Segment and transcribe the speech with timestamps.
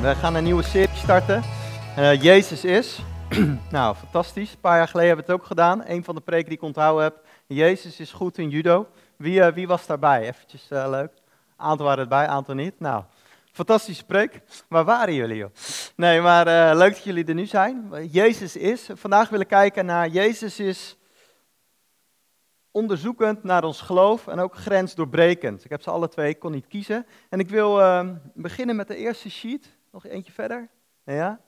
[0.00, 1.42] We gaan een nieuwe serie starten.
[1.98, 3.02] Uh, Jezus is.
[3.70, 4.52] nou, fantastisch.
[4.52, 5.82] Een paar jaar geleden hebben we het ook gedaan.
[5.86, 7.24] Een van de preken die ik onthouden heb.
[7.46, 8.86] Jezus is goed in judo.
[9.16, 10.28] Wie, uh, wie was daarbij?
[10.28, 11.12] Eventjes uh, leuk.
[11.56, 12.80] Aantal waren erbij, aantal niet.
[12.80, 13.04] Nou,
[13.52, 14.40] fantastische preek.
[14.68, 15.50] Waar waren jullie, joh?
[15.96, 17.90] Nee, maar leuk dat jullie er nu zijn.
[18.10, 18.88] Jezus is.
[18.94, 20.96] Vandaag willen we kijken naar Jezus is
[22.70, 25.64] onderzoekend naar ons geloof en ook grensdoorbrekend.
[25.64, 27.06] Ik heb ze alle twee, ik kon niet kiezen.
[27.28, 29.78] En ik wil uh, beginnen met de eerste sheet.
[29.90, 30.68] Nog eentje verder.
[31.04, 31.40] Ja.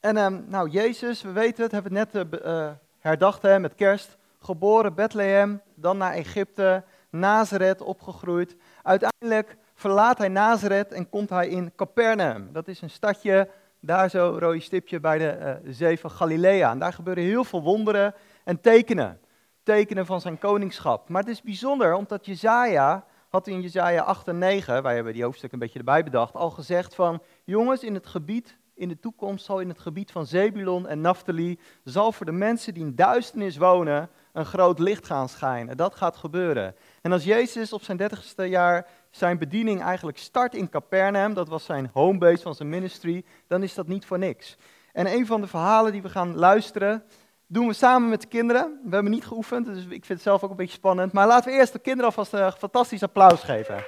[0.00, 4.16] En um, nou, Jezus, we weten het, hebben het net uh, herdacht hè, met kerst.
[4.38, 8.56] Geboren Bethlehem, dan naar Egypte, Nazareth opgegroeid.
[8.82, 12.52] Uiteindelijk verlaat hij Nazareth en komt hij in Capernaum.
[12.52, 13.48] Dat is een stadje,
[13.80, 16.70] daar zo rode stipje bij de uh, zee van Galilea.
[16.70, 19.20] En daar gebeuren heel veel wonderen en tekenen
[19.62, 21.08] tekenen van zijn koningschap.
[21.08, 25.22] Maar het is bijzonder, omdat Jezaja had in Jezaja 8 en 9, wij hebben die
[25.22, 29.44] hoofdstuk een beetje erbij bedacht, al gezegd van, jongens, in het gebied, in de toekomst
[29.44, 33.56] zal in het gebied van Zebulon en Naphtali, zal voor de mensen die in duisternis
[33.56, 35.76] wonen, een groot licht gaan schijnen.
[35.76, 36.74] Dat gaat gebeuren.
[37.02, 41.64] En als Jezus op zijn dertigste jaar zijn bediening eigenlijk start in Capernaum, dat was
[41.64, 44.56] zijn homebase van zijn ministry, dan is dat niet voor niks.
[44.92, 47.04] En een van de verhalen die we gaan luisteren,
[47.52, 48.80] doen we samen met de kinderen.
[48.84, 51.12] We hebben niet geoefend, dus ik vind het zelf ook een beetje spannend.
[51.12, 53.84] Maar laten we eerst de kinderen alvast een fantastisch applaus geven.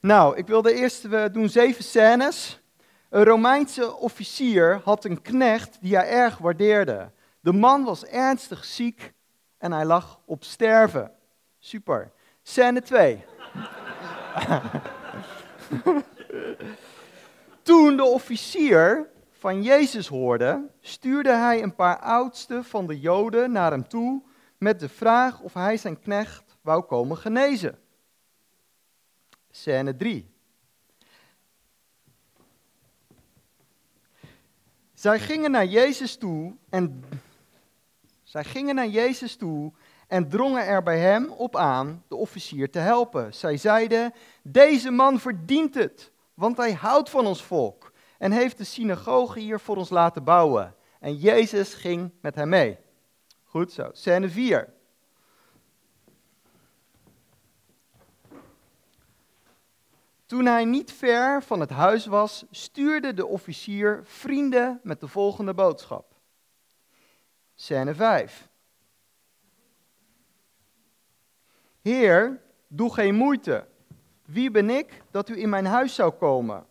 [0.00, 2.60] Nou, ik wilde eerst, we doen zeven scènes.
[3.10, 7.10] Een Romeinse officier had een knecht die hij erg waardeerde.
[7.40, 9.12] De man was ernstig ziek
[9.58, 11.12] en hij lag op sterven.
[11.58, 12.10] Super.
[12.42, 13.24] Scène 2.
[17.66, 23.70] Toen de officier van Jezus hoorde, stuurde hij een paar oudsten van de Joden naar
[23.70, 24.22] hem toe
[24.58, 27.78] met de vraag of hij zijn knecht wou komen genezen.
[29.50, 30.30] Scène 3.
[34.94, 37.04] Zij gingen naar Jezus toe en
[38.22, 39.72] zij gingen naar Jezus toe
[40.06, 43.34] en drongen er bij hem op aan de officier te helpen.
[43.34, 44.12] Zij zeiden:
[44.42, 49.60] Deze man verdient het want hij houdt van ons volk en heeft de synagoge hier
[49.60, 50.74] voor ons laten bouwen.
[51.00, 52.78] En Jezus ging met hem mee.
[53.44, 54.74] Goed zo, scène 4.
[60.26, 65.54] Toen hij niet ver van het huis was, stuurde de officier vrienden met de volgende
[65.54, 66.14] boodschap.
[67.54, 68.48] Scène 5.
[71.80, 73.66] Heer, doe geen moeite
[74.26, 76.64] wie ben ik dat u in mijn huis zou komen?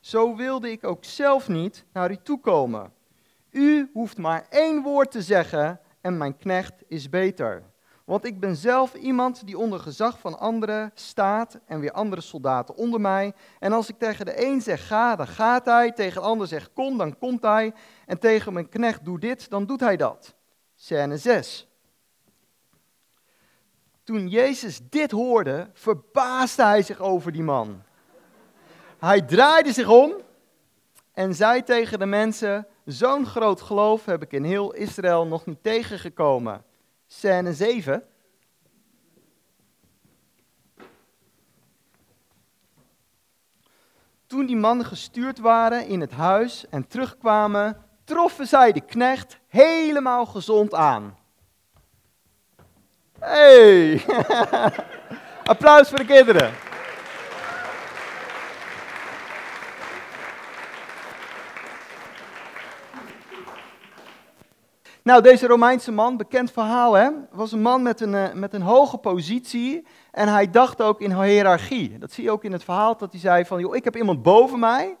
[0.00, 2.92] Zo wilde ik ook zelf niet naar u toe komen.
[3.50, 7.62] U hoeft maar één woord te zeggen en mijn knecht is beter.
[8.04, 12.76] Want ik ben zelf iemand die onder gezag van anderen staat en weer andere soldaten
[12.76, 13.32] onder mij.
[13.58, 15.92] En als ik tegen de een zeg ga, dan gaat hij.
[15.92, 17.72] Tegen de ander zeg kom, dan komt hij.
[18.06, 20.34] En tegen mijn knecht doe dit, dan doet hij dat.
[20.74, 21.68] Scène 6.
[24.06, 27.82] Toen Jezus dit hoorde, verbaasde hij zich over die man.
[28.98, 30.14] Hij draaide zich om
[31.12, 35.62] en zei tegen de mensen: Zo'n groot geloof heb ik in heel Israël nog niet
[35.62, 36.64] tegengekomen.
[37.06, 38.02] Scène 7.
[44.26, 50.26] Toen die mannen gestuurd waren in het huis en terugkwamen, troffen zij de knecht helemaal
[50.26, 51.24] gezond aan.
[53.28, 54.04] Hey!
[55.44, 56.52] Applaus voor de kinderen.
[65.02, 68.62] Nou, deze Romeinse man, bekend verhaal hè, was een man met een, eh, met een
[68.62, 71.98] hoge positie en hij dacht ook in hiërarchie.
[71.98, 74.22] Dat zie je ook in het verhaal, dat hij zei van, joh, ik heb iemand
[74.22, 74.96] boven mij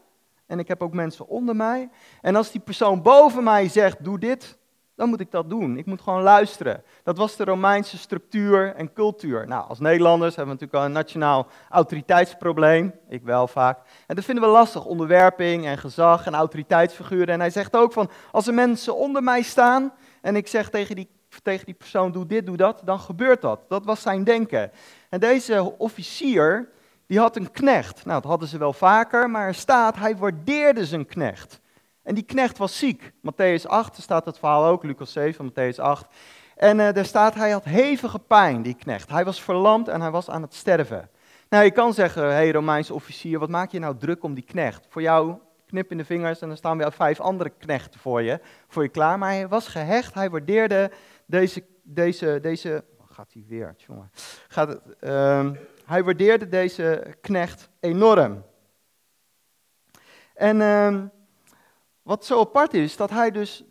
[0.46, 1.90] en ik heb ook mensen onder mij.
[2.20, 4.58] En als die persoon boven mij zegt, doe dit,
[4.96, 5.78] dan moet ik dat doen.
[5.78, 6.82] Ik moet gewoon luisteren.
[7.02, 9.46] Dat was de Romeinse structuur en cultuur.
[9.46, 12.94] Nou, als Nederlanders hebben we natuurlijk al een nationaal autoriteitsprobleem.
[13.08, 13.78] Ik wel vaak.
[14.06, 17.28] En dat vinden we lastig, onderwerping en gezag en autoriteitsfiguren.
[17.28, 20.96] En hij zegt ook van, als er mensen onder mij staan en ik zeg tegen
[20.96, 21.08] die,
[21.42, 23.60] tegen die persoon, doe dit, doe dat, dan gebeurt dat.
[23.68, 24.70] Dat was zijn denken.
[25.08, 26.68] En deze officier,
[27.06, 28.04] die had een knecht.
[28.04, 31.60] Nou, dat hadden ze wel vaker, maar er staat, hij waardeerde zijn knecht.
[32.06, 33.12] En die knecht was ziek.
[33.22, 36.06] Matthäus 8, staat het verhaal ook, Lucas 7, Matthäus 8.
[36.56, 39.10] En uh, daar staat, hij had hevige pijn, die knecht.
[39.10, 41.10] Hij was verlamd en hij was aan het sterven.
[41.48, 44.44] Nou, je kan zeggen, hé hey, Romeinse officier, wat maak je nou druk om die
[44.44, 44.86] knecht?
[44.88, 45.34] Voor jou,
[45.66, 48.88] knip in de vingers en dan staan weer vijf andere knechten voor je, voor je
[48.88, 49.18] klaar.
[49.18, 50.90] Maar hij was gehecht, hij waardeerde
[51.26, 54.10] deze, deze, deze gaat hij weer, jongen.
[54.48, 55.54] Gaat ehm,
[55.84, 58.44] hij waardeerde deze knecht enorm.
[60.34, 61.06] En ehm,
[62.06, 63.64] wat zo apart is, dat hij dus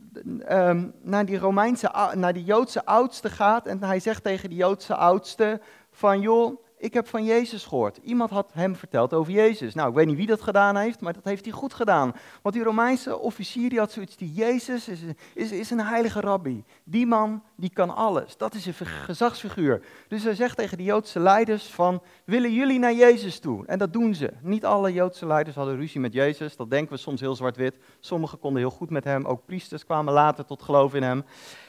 [0.50, 4.96] um, naar die Romeinse, naar die Joodse oudste gaat en hij zegt tegen die Joodse
[4.96, 5.62] oudste
[5.92, 8.00] van, joh, ik heb van Jezus gehoord.
[8.04, 9.74] Iemand had hem verteld over Jezus.
[9.74, 12.14] Nou, ik weet niet wie dat gedaan heeft, maar dat heeft hij goed gedaan.
[12.42, 15.00] Want die Romeinse officier die had zoiets, die Jezus is,
[15.34, 16.64] is, is een heilige rabbi.
[16.84, 18.38] Die man, die kan alles.
[18.38, 19.86] Dat is een gezagsfiguur.
[20.08, 23.66] Dus hij zegt tegen de Joodse leiders van, willen jullie naar Jezus toe?
[23.66, 24.34] En dat doen ze.
[24.42, 26.56] Niet alle Joodse leiders hadden ruzie met Jezus.
[26.56, 27.78] Dat denken we soms heel zwart-wit.
[28.00, 29.26] Sommigen konden heel goed met hem.
[29.26, 31.26] Ook priesters kwamen later tot geloof in hem.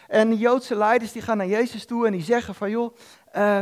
[0.08, 2.96] En de Joodse leiders die gaan naar Jezus toe en die zeggen van, joh...
[3.36, 3.60] Uh,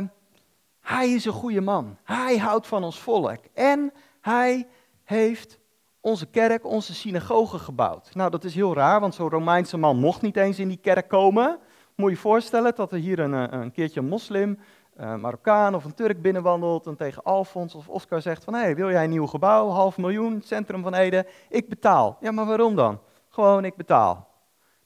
[0.85, 1.97] hij is een goede man.
[2.03, 3.39] Hij houdt van ons volk.
[3.55, 4.69] En hij
[5.05, 5.59] heeft
[6.01, 8.15] onze kerk, onze synagoge gebouwd.
[8.15, 11.09] Nou, dat is heel raar, want zo'n Romeinse man mocht niet eens in die kerk
[11.09, 11.59] komen.
[11.95, 14.59] Moet je je voorstellen dat er hier een, eh, een keertje een moslim,
[14.97, 18.75] eh, Marokkaan of een Turk binnenwandelt en tegen Alfons of Oscar zegt van, hé, hey,
[18.75, 21.27] wil jij een nieuw gebouw, half miljoen, centrum van Ede?
[21.49, 22.17] Ik betaal.
[22.21, 23.01] Ja, maar waarom dan?
[23.29, 24.29] Gewoon, ik betaal.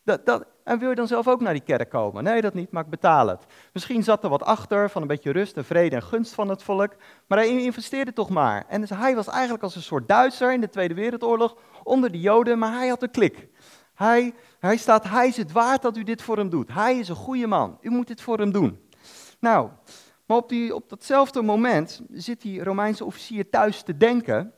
[0.05, 2.25] Dat, dat, en wil je dan zelf ook naar die kerk komen?
[2.25, 3.45] Nee, dat niet, maar ik betaal het.
[3.73, 6.63] Misschien zat er wat achter van een beetje rust en vrede en gunst van het
[6.63, 6.95] volk,
[7.27, 8.65] maar hij investeerde toch maar.
[8.69, 12.21] En dus hij was eigenlijk als een soort Duitser in de Tweede Wereldoorlog onder de
[12.21, 13.49] Joden, maar hij had een klik.
[13.95, 16.73] Hij, hij staat, hij is het waard dat u dit voor hem doet.
[16.73, 18.81] Hij is een goede man, u moet dit voor hem doen.
[19.39, 19.69] Nou,
[20.27, 24.53] maar op, die, op datzelfde moment zit die Romeinse officier thuis te denken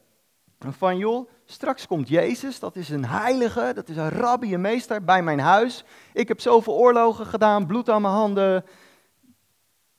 [0.69, 5.23] van joh, Straks komt Jezus, dat is een heilige, dat is een rabbi, meester bij
[5.23, 5.85] mijn huis.
[6.13, 8.65] Ik heb zoveel oorlogen gedaan, bloed aan mijn handen.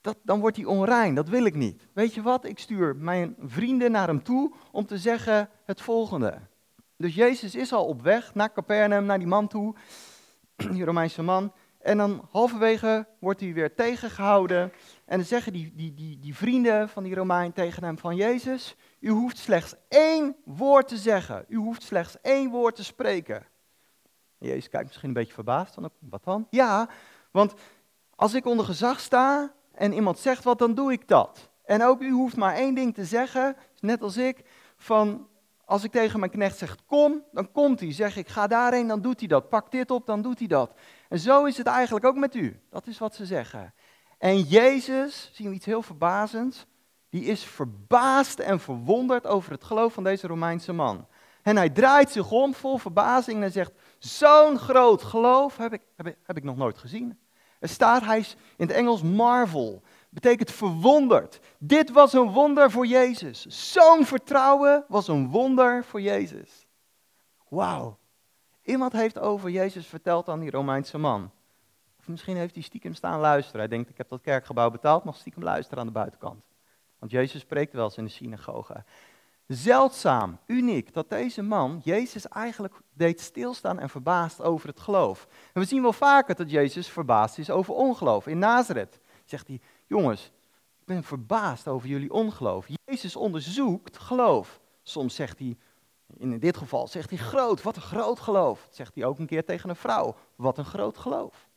[0.01, 1.87] Dat, dan wordt hij onrein, dat wil ik niet.
[1.93, 6.39] Weet je wat, ik stuur mijn vrienden naar hem toe om te zeggen het volgende.
[6.97, 9.75] Dus Jezus is al op weg naar Capernaum, naar die man toe,
[10.71, 11.51] die Romeinse man.
[11.79, 14.71] En dan halverwege wordt hij weer tegengehouden.
[15.05, 18.75] En dan zeggen die, die, die, die vrienden van die Romein tegen hem van Jezus,
[19.01, 21.45] u hoeft slechts één woord te zeggen.
[21.47, 23.45] U hoeft slechts één woord te spreken.
[24.37, 25.75] Jezus kijkt misschien een beetje verbaasd.
[25.75, 26.47] Dan, wat dan?
[26.49, 26.89] Ja,
[27.31, 27.53] want
[28.15, 31.49] als ik onder gezag sta en iemand zegt wat, dan doe ik dat.
[31.65, 34.43] En ook u hoeft maar één ding te zeggen, net als ik,
[34.75, 35.27] van
[35.65, 37.93] als ik tegen mijn knecht zeg kom, dan komt hij.
[37.93, 39.49] Zeg ik ga daarheen, dan doet hij dat.
[39.49, 40.73] Pak dit op, dan doet hij dat.
[41.09, 42.59] En zo is het eigenlijk ook met u.
[42.69, 43.73] Dat is wat ze zeggen.
[44.17, 46.65] En Jezus, zien we iets heel verbazends,
[47.11, 51.07] die is verbaasd en verwonderd over het geloof van deze Romeinse man.
[51.41, 56.37] En hij draait zich om vol verbazing en zegt, zo'n groot geloof heb ik, heb,
[56.37, 57.19] ik, nog nooit gezien.
[57.59, 61.39] Er staat, hij is in het Engels marvel, betekent verwonderd.
[61.57, 63.45] Dit was een wonder voor Jezus.
[63.71, 66.67] Zo'n vertrouwen was een wonder voor Jezus.
[67.47, 67.97] Wauw.
[68.63, 71.31] Iemand heeft over Jezus verteld aan die Romeinse man.
[71.99, 73.59] Of misschien heeft hij stiekem staan luisteren.
[73.59, 76.43] Hij denkt, ik heb dat kerkgebouw betaald, mag stiekem luisteren aan de buitenkant.
[77.01, 78.83] Want Jezus spreekt wel eens in de synagoge.
[79.47, 85.27] Zeldzaam, uniek, dat deze man Jezus eigenlijk deed stilstaan en verbaasd over het geloof.
[85.53, 88.27] En we zien wel vaker dat Jezus verbaasd is over ongeloof.
[88.27, 90.25] In Nazareth zegt hij, jongens,
[90.79, 92.67] ik ben verbaasd over jullie ongeloof.
[92.83, 94.59] Jezus onderzoekt geloof.
[94.83, 95.57] Soms zegt hij,
[96.17, 98.67] in dit geval zegt hij groot, wat een groot geloof.
[98.71, 101.49] Zegt hij ook een keer tegen een vrouw, wat een groot geloof.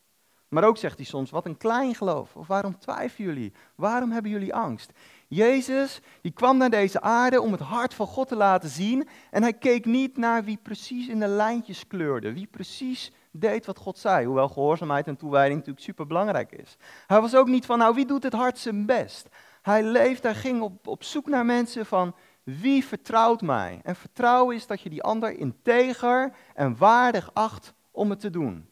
[0.55, 2.37] Maar ook zegt hij soms, wat een klein geloof.
[2.37, 3.53] Of waarom twijfelen jullie?
[3.75, 4.93] Waarom hebben jullie angst?
[5.29, 9.09] Jezus, die kwam naar deze aarde om het hart van God te laten zien.
[9.31, 12.33] En hij keek niet naar wie precies in de lijntjes kleurde.
[12.33, 14.27] Wie precies deed wat God zei.
[14.27, 16.77] Hoewel gehoorzaamheid en toewijding natuurlijk super belangrijk is.
[17.07, 19.29] Hij was ook niet van, nou wie doet het hart zijn best?
[19.63, 23.81] Hij leefde, hij ging op, op zoek naar mensen van, wie vertrouwt mij?
[23.83, 28.69] En vertrouwen is dat je die ander integer en waardig acht om het te doen.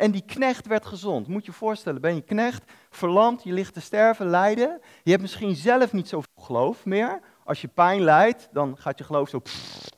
[0.00, 1.26] En die knecht werd gezond.
[1.28, 4.80] Moet je je voorstellen, ben je knecht, verlamd, je ligt te sterven, lijden.
[5.02, 7.20] Je hebt misschien zelf niet zoveel geloof meer.
[7.44, 9.42] Als je pijn lijdt, dan gaat je geloof zo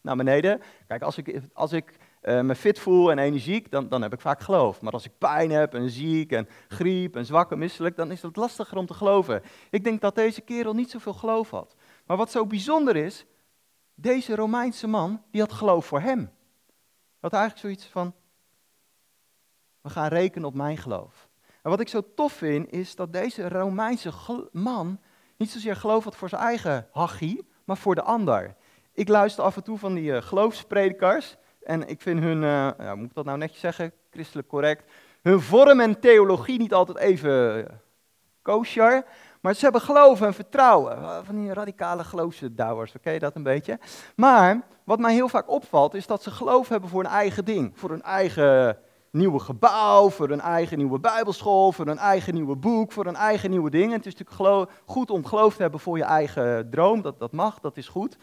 [0.03, 0.61] naar beneden.
[0.87, 4.21] Kijk, als ik, als ik uh, me fit voel en energiek, dan, dan heb ik
[4.21, 4.81] vaak geloof.
[4.81, 8.23] Maar als ik pijn heb en ziek en griep en zwak en misselijk, dan is
[8.23, 9.43] het lastiger om te geloven.
[9.71, 11.75] Ik denk dat deze kerel niet zoveel geloof had.
[12.07, 13.25] Maar wat zo bijzonder is,
[13.95, 16.31] deze Romeinse man, die had geloof voor hem.
[17.21, 18.15] Had eigenlijk zoiets van,
[19.83, 21.29] we gaan rekenen op mijn geloof.
[21.63, 24.13] En wat ik zo tof vind, is dat deze Romeinse
[24.53, 25.01] man
[25.37, 28.55] niet zozeer geloof had voor zijn eigen hachie, maar voor de ander.
[28.93, 32.95] Ik luister af en toe van die uh, geloofspredikers en ik vind hun, uh, ja,
[32.95, 34.91] moet ik dat nou netjes zeggen, christelijk correct,
[35.23, 37.65] hun vorm en theologie niet altijd even uh,
[38.43, 39.05] kosher.
[39.41, 41.25] Maar ze hebben geloof en vertrouwen.
[41.25, 43.79] Van die radicale geloofsdouwers, oké, dat een beetje.
[44.17, 47.73] Maar wat mij heel vaak opvalt, is dat ze geloof hebben voor hun eigen ding.
[47.79, 48.79] Voor hun eigen
[49.13, 53.51] nieuwe gebouw, voor een eigen nieuwe bijbelschool, voor een eigen nieuwe boek, voor een eigen
[53.51, 53.87] nieuwe ding.
[53.87, 57.33] En het is natuurlijk goed om geloof te hebben voor je eigen droom, dat, dat
[57.33, 58.17] mag, dat is goed.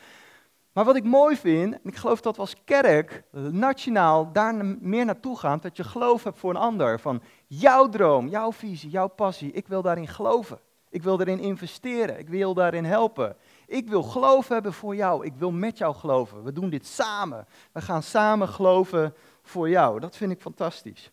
[0.74, 5.05] Maar wat ik mooi vind, en ik geloof dat we als kerk nationaal daar meer
[5.05, 7.00] naartoe gaan, dat je geloof hebt voor een ander.
[7.00, 10.60] Van jouw droom, jouw visie, jouw passie, ik wil daarin geloven.
[10.89, 13.36] Ik wil daarin investeren, ik wil daarin helpen.
[13.67, 16.43] Ik wil geloof hebben voor jou, ik wil met jou geloven.
[16.43, 17.48] We doen dit samen.
[17.72, 19.13] We gaan samen geloven
[19.49, 19.99] voor jou.
[19.99, 21.11] Dat vind ik fantastisch.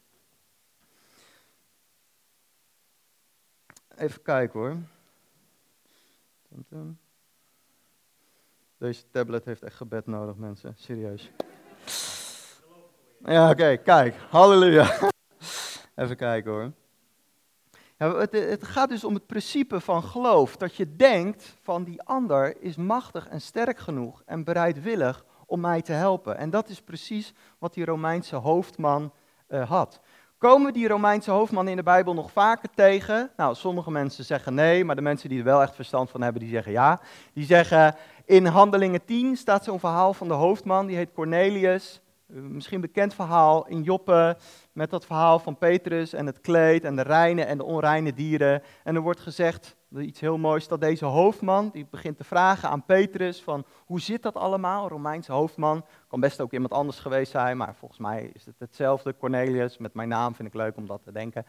[3.97, 4.77] Even kijken hoor.
[8.79, 10.75] Deze tablet heeft echt gebed nodig, mensen.
[10.77, 11.31] Serieus.
[13.25, 14.15] Ja, oké, kijk.
[14.31, 14.99] Halleluja.
[15.95, 16.73] Even kijken hoor.
[17.99, 20.57] Ja, het, het, gaat dus om het principe van geloof.
[20.57, 25.83] Dat je denkt van die ander is machtig en sterk genoeg en bereidwillig om mij
[25.83, 26.39] te helpen.
[26.39, 29.13] En dat is precies wat die Romeinse hoofdman
[29.49, 30.01] uh, had.
[30.39, 33.31] Komen die Romeinse hoofdman in de Bijbel nog vaker tegen?
[33.37, 36.43] Nou, sommige mensen zeggen nee, maar de mensen die er wel echt verstand van hebben,
[36.43, 37.01] die zeggen ja.
[37.33, 42.01] Die zeggen, in Handelingen 10 staat zo'n verhaal van de hoofdman, die heet Cornelius.
[42.27, 44.37] Eh, misschien bekend verhaal in Joppe,
[44.73, 48.63] met dat verhaal van Petrus en het kleed en de reine en de onreine dieren.
[48.85, 52.85] En er wordt gezegd, iets heel moois, dat deze hoofdman, die begint te vragen aan
[52.85, 57.57] Petrus van, hoe zit dat allemaal, Romeinse hoofdman, kan best ook iemand anders geweest zijn,
[57.57, 61.03] maar volgens mij is het hetzelfde, Cornelius, met mijn naam vind ik leuk om dat
[61.05, 61.47] te denken.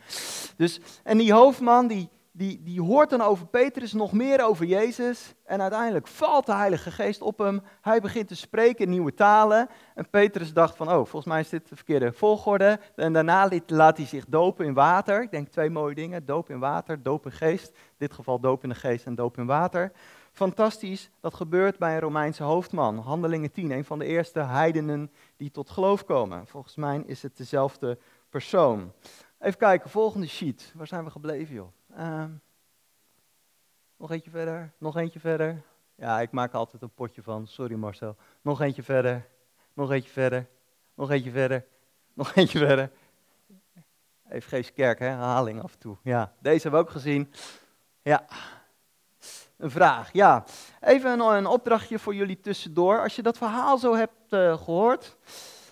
[0.58, 5.36] Dus, en die hoofdman, die, die, die hoort dan over Petrus nog meer over Jezus.
[5.46, 7.62] En uiteindelijk valt de Heilige Geest op hem.
[7.82, 9.70] Hij begint te spreken in nieuwe talen.
[9.96, 12.79] En Petrus dacht van, oh, volgens mij is dit de verkeerde volgorde.
[12.96, 15.22] En daarna laat hij zich dopen in water.
[15.22, 17.67] Ik denk twee mooie dingen, doop in water, doop in geest.
[17.70, 19.91] In dit geval doop in de geest en doop in water.
[20.32, 22.98] Fantastisch, dat gebeurt bij een Romeinse hoofdman.
[22.98, 26.48] Handelingen 10, een van de eerste heidenen die tot geloof komen.
[26.48, 27.98] Volgens mij is het dezelfde
[28.29, 28.91] persoon.
[29.39, 30.74] Even kijken, volgende sheet.
[30.75, 31.77] Waar zijn we gebleven, joh?
[31.98, 32.32] Ehm,
[33.98, 35.63] nog eentje verder, nog eentje verder.
[35.96, 37.48] Ja, ik maak altijd een potje van.
[37.48, 38.16] Sorry Marcel.
[38.42, 39.27] Nog eentje verder,
[39.74, 40.48] nog eentje verder,
[40.94, 41.66] nog eentje verder,
[42.13, 42.92] nog eentje verder.
[44.30, 45.06] Even Kerk, hè?
[45.06, 45.98] herhaling af en toe.
[46.04, 47.34] Ja, deze hebben we ook gezien.
[48.01, 48.25] Ja,
[49.58, 50.13] een vraag.
[50.13, 50.44] Ja,
[50.82, 53.01] even een, een opdrachtje voor jullie tussendoor.
[53.01, 55.18] Als je dat verhaal zo hebt uh, gehoord,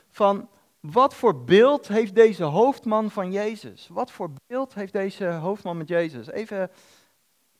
[0.09, 0.49] van
[0.91, 3.87] wat voor beeld heeft deze hoofdman van Jezus?
[3.91, 6.27] Wat voor beeld heeft deze hoofdman met Jezus?
[6.27, 6.71] Even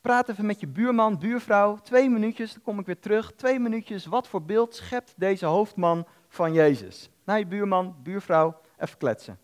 [0.00, 1.78] praat even met je buurman, buurvrouw.
[1.82, 3.32] Twee minuutjes, dan kom ik weer terug.
[3.32, 7.10] Twee minuutjes, wat voor beeld schept deze hoofdman van Jezus?
[7.24, 9.38] Naar je buurman, buurvrouw, even kletsen.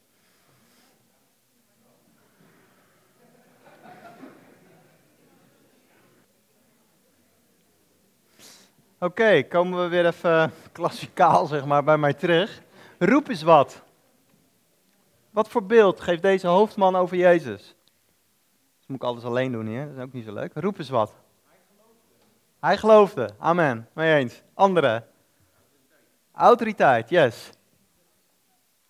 [8.99, 12.63] Oké, komen we weer even klassikaal zeg maar bij mij terug.
[13.05, 13.83] Roep eens wat.
[15.31, 17.77] Wat voor beeld geeft deze hoofdman over Jezus?
[18.79, 20.53] Dat moet ik alles alleen doen hier, dat is ook niet zo leuk.
[20.55, 21.15] Roep eens wat.
[22.61, 23.31] Hij geloofde.
[23.39, 23.89] Amen.
[23.93, 24.43] Mee eens.
[24.55, 25.05] Andere.
[26.33, 27.51] Autoriteit, yes.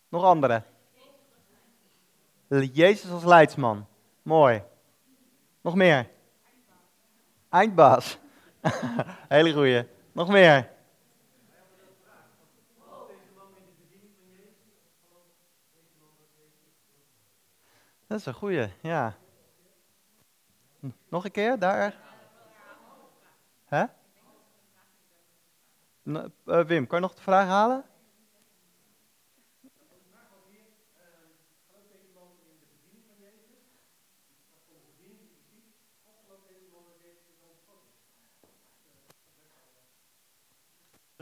[0.09, 0.63] Nog andere.
[2.73, 3.87] Jezus als leidsman.
[4.23, 4.63] Mooi.
[5.61, 6.09] Nog meer.
[7.49, 8.19] Eindbaas.
[9.29, 9.87] Hele goeie.
[10.13, 10.72] Nog meer.
[18.13, 19.17] Dat is een goeie, ja.
[21.09, 21.97] Nog een keer, daar.
[23.65, 23.85] Hè?
[26.03, 27.85] Uh, Wim, kan je nog de vraag halen?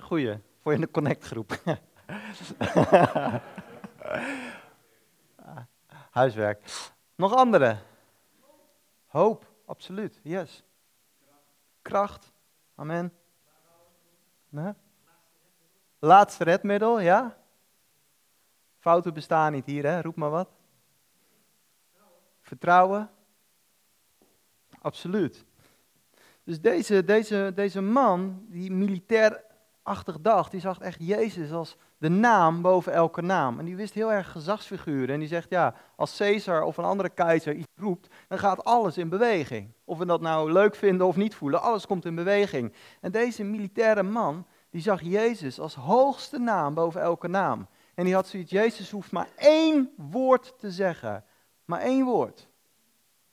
[0.00, 1.58] Goeie, voor in de connectgroep.
[6.10, 6.88] huiswerk.
[7.14, 7.78] Nog andere?
[9.06, 10.64] Hoop, absoluut, yes.
[11.82, 12.32] Kracht,
[12.74, 13.12] amen.
[15.98, 17.38] Laatste redmiddel, ja?
[18.78, 20.00] Fouten bestaan niet hier, hè?
[20.00, 20.50] Roep maar wat.
[22.40, 23.10] Vertrouwen.
[24.78, 25.44] Absoluut.
[26.44, 29.44] Dus deze, deze, deze man, die militair
[29.82, 33.58] achtig dacht, die zag echt Jezus als de naam boven elke naam.
[33.58, 35.08] En die wist heel erg gezagsfiguren.
[35.08, 38.98] En die zegt, ja, als Caesar of een andere keizer iets roept, dan gaat alles
[38.98, 39.72] in beweging.
[39.84, 42.72] Of we dat nou leuk vinden of niet voelen, alles komt in beweging.
[43.00, 47.68] En deze militaire man, die zag Jezus als hoogste naam boven elke naam.
[47.94, 51.24] En die had zoiets, Jezus hoeft maar één woord te zeggen.
[51.64, 52.48] Maar één woord.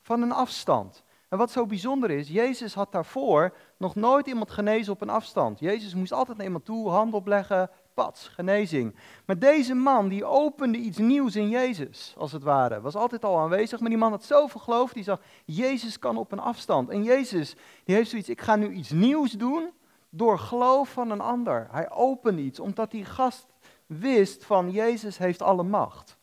[0.02, 1.04] Van een afstand.
[1.30, 5.60] En wat zo bijzonder is, Jezus had daarvoor nog nooit iemand genezen op een afstand.
[5.60, 8.96] Jezus moest altijd naar iemand toe, hand opleggen, pats, genezing.
[9.26, 12.82] Maar deze man, die opende iets nieuws in Jezus, als het ware.
[12.82, 16.32] Was altijd al aanwezig, maar die man had zoveel geloof, die zag, Jezus kan op
[16.32, 16.90] een afstand.
[16.90, 19.72] En Jezus, die heeft zoiets, ik ga nu iets nieuws doen
[20.10, 21.68] door geloof van een ander.
[21.72, 23.46] Hij opende iets, omdat die gast
[23.86, 26.17] wist van, Jezus heeft alle macht.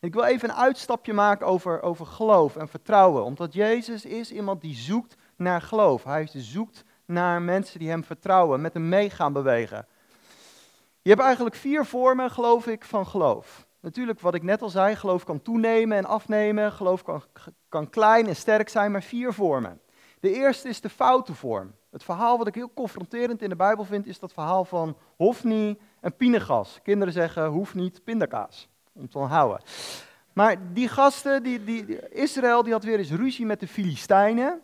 [0.00, 4.60] Ik wil even een uitstapje maken over, over geloof en vertrouwen, omdat Jezus is iemand
[4.60, 6.04] die zoekt naar geloof.
[6.04, 9.86] Hij zoekt naar mensen die hem vertrouwen, met hem mee gaan bewegen.
[11.02, 13.66] Je hebt eigenlijk vier vormen, geloof ik, van geloof.
[13.80, 17.22] Natuurlijk, wat ik net al zei, geloof kan toenemen en afnemen, geloof kan,
[17.68, 19.80] kan klein en sterk zijn, maar vier vormen.
[20.20, 21.74] De eerste is de foute vorm.
[21.90, 25.78] Het verhaal wat ik heel confronterend in de Bijbel vind, is dat verhaal van Hofni
[26.00, 26.80] en Pinegas.
[26.82, 28.68] Kinderen zeggen, hoeft niet, pindakaas,
[29.00, 29.60] om te onthouden.
[30.32, 34.60] Maar die gasten, die, die, Israël, die had weer eens ruzie met de Filistijnen.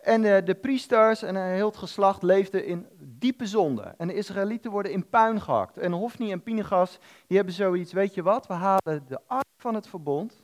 [0.00, 3.94] En de, de priesters en heel het geslacht leefden in diepe zonde.
[3.96, 5.78] En de Israëlieten worden in puin gehakt.
[5.78, 9.74] En Hofni en Pinegas, die hebben zoiets, weet je wat, we halen de ark van
[9.74, 10.42] het verbond,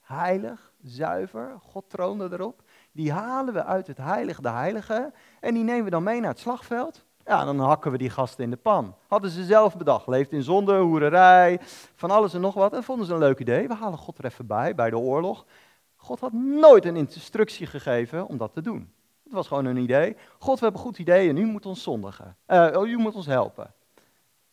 [0.00, 2.62] heilig, zuiver, God troonde erop.
[2.92, 6.30] Die halen we uit het heilige de heilige en die nemen we dan mee naar
[6.30, 7.04] het slagveld.
[7.26, 8.94] Ja, dan hakken we die gasten in de pan.
[9.08, 10.06] Hadden ze zelf bedacht.
[10.06, 11.60] Leeft in zonde, hoererij,
[11.94, 12.72] van alles en nog wat.
[12.72, 13.68] En vonden ze een leuk idee.
[13.68, 15.44] We halen God er even bij, bij de oorlog.
[15.96, 18.92] God had nooit een instructie gegeven om dat te doen.
[19.24, 20.16] Het was gewoon een idee.
[20.38, 22.36] God, we hebben een goed idee en u moet ons zondigen.
[22.46, 23.74] Uh, u moet ons helpen.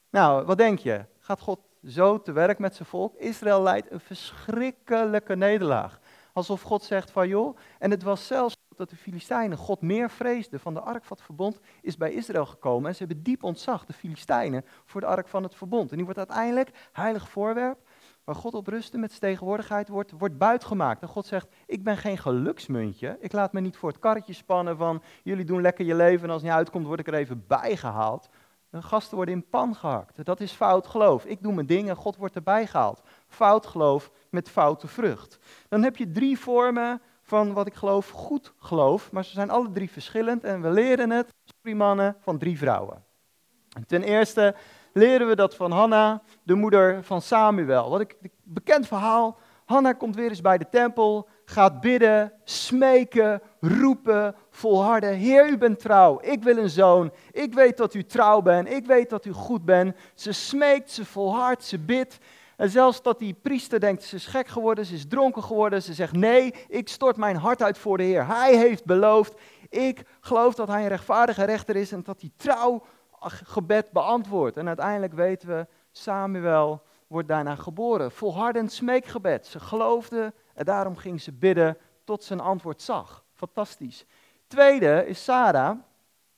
[0.09, 1.05] Nou, wat denk je?
[1.19, 3.15] Gaat God zo te werk met zijn volk?
[3.15, 5.99] Israël leidt een verschrikkelijke nederlaag.
[6.33, 10.59] Alsof God zegt van joh, en het was zelfs dat de Filistijnen God meer vreesden
[10.59, 12.87] van de ark van het verbond, is bij Israël gekomen.
[12.87, 15.89] En ze hebben diep ontzag, de Filistijnen, voor de ark van het verbond.
[15.89, 17.77] En die wordt uiteindelijk heilig voorwerp
[18.23, 21.01] waar God op rustte met zijn tegenwoordigheid, wordt, wordt buitgemaakt.
[21.01, 23.17] En God zegt, ik ben geen geluksmuntje.
[23.19, 26.29] Ik laat me niet voor het karretje spannen van, jullie doen lekker je leven en
[26.29, 28.29] als het niet uitkomt, word ik er even bijgehaald.
[28.69, 30.25] De gasten worden in pan gehakt.
[30.25, 31.25] Dat is fout geloof.
[31.25, 33.01] Ik doe mijn dingen, God wordt erbij gehaald.
[33.27, 35.39] Fout geloof met foute vrucht.
[35.69, 39.11] Dan heb je drie vormen van wat ik geloof, goed geloof.
[39.11, 43.03] Maar ze zijn alle drie verschillend en we leren het, sorry mannen, van drie vrouwen.
[43.87, 44.55] Ten eerste
[44.93, 47.89] leren we dat van Hanna, de moeder van Samuel.
[47.89, 49.37] Wat ik, bekend verhaal.
[49.65, 55.13] Hanna komt weer eens bij de tempel, gaat bidden, smeken, roepen, volharden.
[55.13, 56.19] Heer, u bent trouw.
[56.21, 57.11] Ik wil een zoon.
[57.31, 58.69] Ik weet dat u trouw bent.
[58.69, 59.95] Ik weet dat u goed bent.
[60.13, 62.17] Ze smeekt, ze volhardt, ze bidt.
[62.59, 65.83] En zelfs dat die priester denkt, ze is gek geworden, ze is dronken geworden.
[65.83, 68.27] Ze zegt, nee, ik stort mijn hart uit voor de Heer.
[68.27, 72.83] Hij heeft beloofd, ik geloof dat hij een rechtvaardige rechter is en dat hij trouw
[73.43, 74.57] gebed beantwoord.
[74.57, 78.11] En uiteindelijk weten we, Samuel wordt daarna geboren.
[78.11, 79.47] Volhardend smeekgebed.
[79.47, 83.23] Ze geloofde en daarom ging ze bidden tot ze een antwoord zag.
[83.33, 84.05] Fantastisch.
[84.47, 85.77] Tweede is Sarah.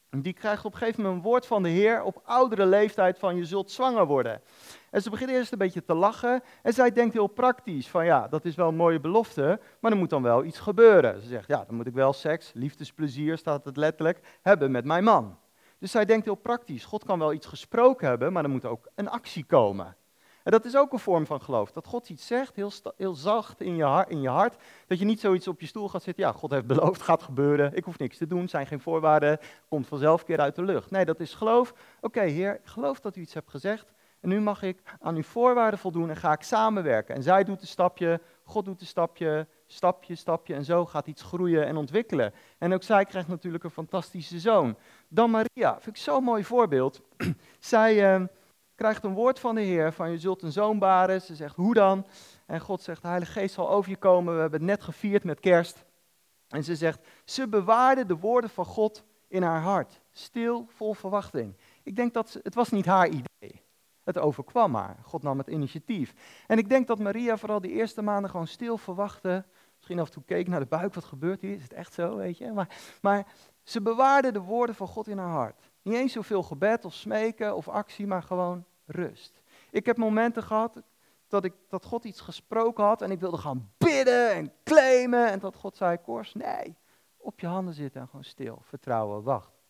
[0.09, 3.35] Die krijgt op een gegeven moment een woord van de Heer op oudere leeftijd van
[3.35, 4.41] je zult zwanger worden.
[4.91, 8.27] En ze begint eerst een beetje te lachen en zij denkt heel praktisch van ja,
[8.27, 11.21] dat is wel een mooie belofte, maar er moet dan wel iets gebeuren.
[11.21, 15.03] Ze zegt ja, dan moet ik wel seks, liefdesplezier staat het letterlijk, hebben met mijn
[15.03, 15.37] man.
[15.77, 18.89] Dus zij denkt heel praktisch, God kan wel iets gesproken hebben, maar er moet ook
[18.95, 19.95] een actie komen.
[20.43, 21.71] En dat is ook een vorm van geloof.
[21.71, 24.55] Dat God iets zegt, heel, heel zacht in je, hart, in je hart.
[24.87, 26.23] Dat je niet zoiets op je stoel gaat zitten.
[26.23, 27.75] Ja, God heeft beloofd, gaat gebeuren.
[27.75, 29.39] Ik hoef niks te doen, zijn geen voorwaarden.
[29.69, 30.91] Komt vanzelf keer uit de lucht.
[30.91, 31.73] Nee, dat is geloof.
[32.01, 33.93] Oké, Heer, ik geloof dat u iets hebt gezegd.
[34.21, 37.15] En nu mag ik aan uw voorwaarden voldoen en ga ik samenwerken.
[37.15, 40.53] En zij doet een stapje, God doet een stapje, stapje, stapje.
[40.53, 42.33] En zo gaat iets groeien en ontwikkelen.
[42.57, 44.77] En ook zij krijgt natuurlijk een fantastische zoon.
[45.07, 47.01] Dan Maria, vind ik zo'n mooi voorbeeld.
[47.59, 48.25] zij uh,
[48.75, 51.21] krijgt een woord van de Heer van je zult een zoon baren.
[51.21, 52.05] Ze zegt, hoe dan?
[52.45, 54.33] En God zegt, de Heilige Geest zal over je komen.
[54.35, 55.85] We hebben het net gevierd met kerst.
[56.47, 60.01] En ze zegt, ze bewaarde de woorden van God in haar hart.
[60.11, 61.55] Stil, vol verwachting.
[61.83, 63.30] Ik denk dat het was niet haar idee.
[64.03, 64.97] Het overkwam haar.
[65.03, 66.13] God nam het initiatief.
[66.47, 69.45] En ik denk dat Maria vooral die eerste maanden gewoon stil verwachtte.
[69.75, 71.55] Misschien af en toe keek naar de buik, wat gebeurt hier?
[71.55, 72.51] Is het echt zo, weet je?
[72.51, 73.27] Maar, maar
[73.63, 75.59] ze bewaarde de woorden van God in haar hart.
[75.81, 79.41] Niet eens zoveel gebed of smeken of actie, maar gewoon rust.
[79.71, 80.81] Ik heb momenten gehad
[81.27, 85.31] dat, ik, dat God iets gesproken had en ik wilde gaan bidden en claimen.
[85.31, 86.77] En dat God zei, Kors, nee,
[87.17, 89.60] op je handen zitten en gewoon stil, vertrouwen, wacht.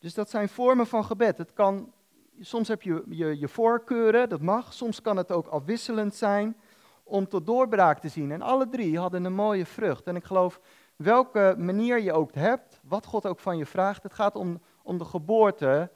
[0.00, 1.38] Dus dat zijn vormen van gebed.
[1.38, 1.92] Het kan,
[2.40, 4.72] soms heb je, je je voorkeuren, dat mag.
[4.72, 6.56] Soms kan het ook afwisselend zijn
[7.02, 8.32] om tot doorbraak te zien.
[8.32, 10.06] En alle drie hadden een mooie vrucht.
[10.06, 10.60] En ik geloof,
[10.96, 14.98] welke manier je ook hebt, wat God ook van je vraagt, het gaat om, om
[14.98, 15.90] de geboorte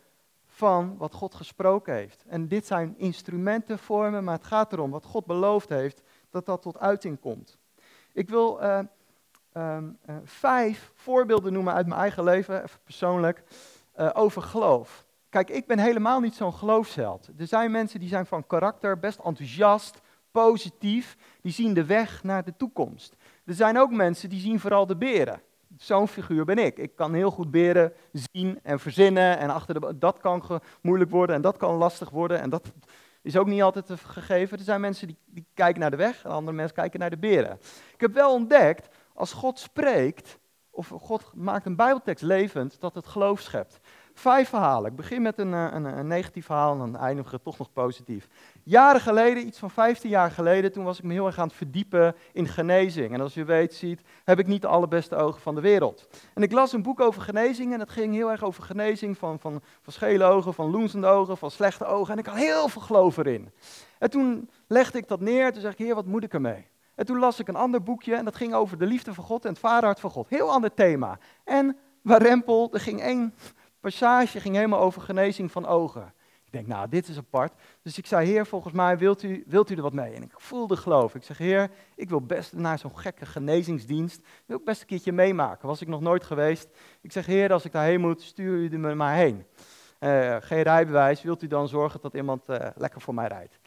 [0.46, 2.24] van wat God gesproken heeft.
[2.26, 6.62] En dit zijn instrumenten, vormen, maar het gaat erom wat God beloofd heeft, dat dat
[6.62, 7.58] tot uiting komt.
[8.12, 9.78] Ik wil uh,
[10.24, 13.42] vijf voorbeelden noemen uit mijn eigen leven, even persoonlijk.
[13.94, 15.06] Eh, over geloof.
[15.28, 17.28] Kijk, ik ben helemaal niet zo'n geloofsheld.
[17.38, 22.44] Er zijn mensen die zijn van karakter best enthousiast, positief, die zien de weg naar
[22.44, 23.16] de toekomst.
[23.44, 25.40] Er zijn ook mensen die zien vooral de beren.
[25.76, 26.78] Zo'n figuur ben ik.
[26.78, 31.36] Ik kan heel goed beren zien en verzinnen en achter de, dat kan moeilijk worden
[31.36, 32.72] en dat kan lastig worden en dat
[33.22, 34.58] is ook niet altijd gegeven.
[34.58, 37.18] Er zijn mensen die, die kijken naar de weg en andere mensen kijken naar de
[37.18, 37.58] beren.
[37.94, 40.38] Ik heb wel ontdekt, als God spreekt,
[40.74, 43.80] of God maakt een bijbeltekst levend, dat het geloof schept.
[44.14, 44.90] Vijf verhalen.
[44.90, 47.72] Ik begin met een, eh, een, een negatief verhaal en dan eindigen we toch nog
[47.72, 48.28] positief.
[48.62, 51.56] Jaren geleden, iets van 15 jaar geleden, toen was ik me heel erg aan het
[51.56, 53.12] verdiepen in genezing.
[53.12, 56.08] En als je weet, ziet, heb ik niet de allerbeste ogen van de wereld.
[56.34, 59.38] En ik las een boek over genezing en dat ging heel erg over genezing van,
[59.38, 62.12] van, van schele ogen, van loensende ogen, van slechte ogen.
[62.12, 63.50] En ik had heel veel geloof erin.
[63.98, 66.66] En toen legde ik dat neer, toen zei ik, heer, wat moet ik ermee?
[66.94, 69.44] En toen las ik een ander boekje en dat ging over de liefde van God
[69.44, 70.28] en het vaderhart van God.
[70.28, 71.18] Heel ander thema.
[71.44, 73.34] En waar Rempel, er ging één
[73.80, 76.14] passage ging helemaal over genezing van ogen.
[76.44, 77.52] Ik denk, nou, dit is apart.
[77.82, 80.12] Dus ik zei, heer, volgens mij wilt u, wilt u er wat mee?
[80.12, 81.14] En ik voelde geloof.
[81.14, 85.12] Ik zeg, heer, ik wil best naar zo'n gekke genezingsdienst, wil ik best een keertje
[85.12, 85.68] meemaken.
[85.68, 86.68] Was ik nog nooit geweest.
[87.00, 89.46] Ik zeg, heer, als ik daarheen moet, stuur u me maar heen.
[90.00, 93.58] Uh, geen rijbewijs, wilt u dan zorgen dat iemand uh, lekker voor mij rijdt?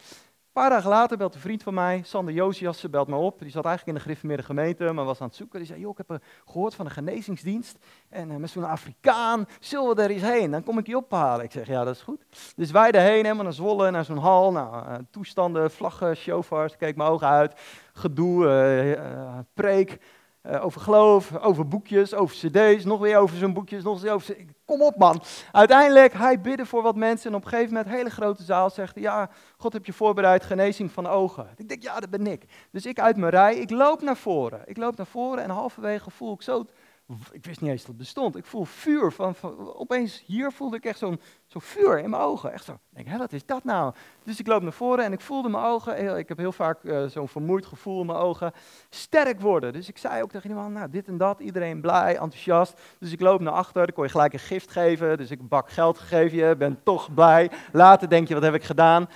[0.52, 3.38] Paar dagen later belt een vriend van mij, Sander Josias, belt me op.
[3.40, 5.58] Die zat eigenlijk in de gereformeerde gemeente, maar was aan het zoeken.
[5.58, 7.78] Die zei, joh, ik heb gehoord van een genezingsdienst.
[8.08, 10.50] En uh, met zo'n Afrikaan, zullen we er eens heen?
[10.50, 11.44] Dan kom ik je ophalen.
[11.44, 12.24] Ik zeg, ja, dat is goed.
[12.56, 14.52] Dus wij erheen, helemaal naar Zwolle, naar zo'n hal.
[14.52, 17.60] Nou, uh, toestanden, vlaggen, shofars, keek mijn ogen uit.
[17.92, 19.98] Gedoe, preek.
[20.48, 24.36] Uh, over geloof, over boekjes, over cd's, nog weer over zo'n boekjes, nog weer over...
[24.64, 25.22] Kom op man.
[25.52, 28.98] Uiteindelijk, hij bidde voor wat mensen en op een gegeven moment, hele grote zaal, zegt
[28.98, 31.48] ja, God heb je voorbereid, genezing van ogen.
[31.56, 32.44] Ik denk, ja, dat ben ik.
[32.70, 34.62] Dus ik uit mijn rij, ik loop naar voren.
[34.64, 36.64] Ik loop naar voren en halverwege voel ik zo
[37.30, 38.36] ik wist niet eens dat het bestond.
[38.36, 39.12] Ik voel vuur.
[39.12, 39.34] Van,
[39.74, 42.52] opeens hier voelde ik echt zo'n zo vuur in mijn ogen.
[42.52, 42.78] Echt zo.
[42.90, 43.94] Denk, wat is dat nou?
[44.24, 46.18] Dus ik loop naar voren en ik voelde mijn ogen.
[46.18, 48.52] Ik heb heel vaak uh, zo'n vermoeid gevoel in mijn ogen.
[48.90, 49.72] Sterk worden.
[49.72, 51.40] Dus ik zei ook tegen die man, nou, dit en dat.
[51.40, 52.80] Iedereen blij, enthousiast.
[52.98, 53.86] Dus ik loop naar achter.
[53.86, 55.16] Dan kon je gelijk een gift geven.
[55.16, 56.56] Dus ik bak geld gegeven je.
[56.56, 57.50] Ben toch blij.
[57.72, 59.08] Later denk je, wat heb ik gedaan?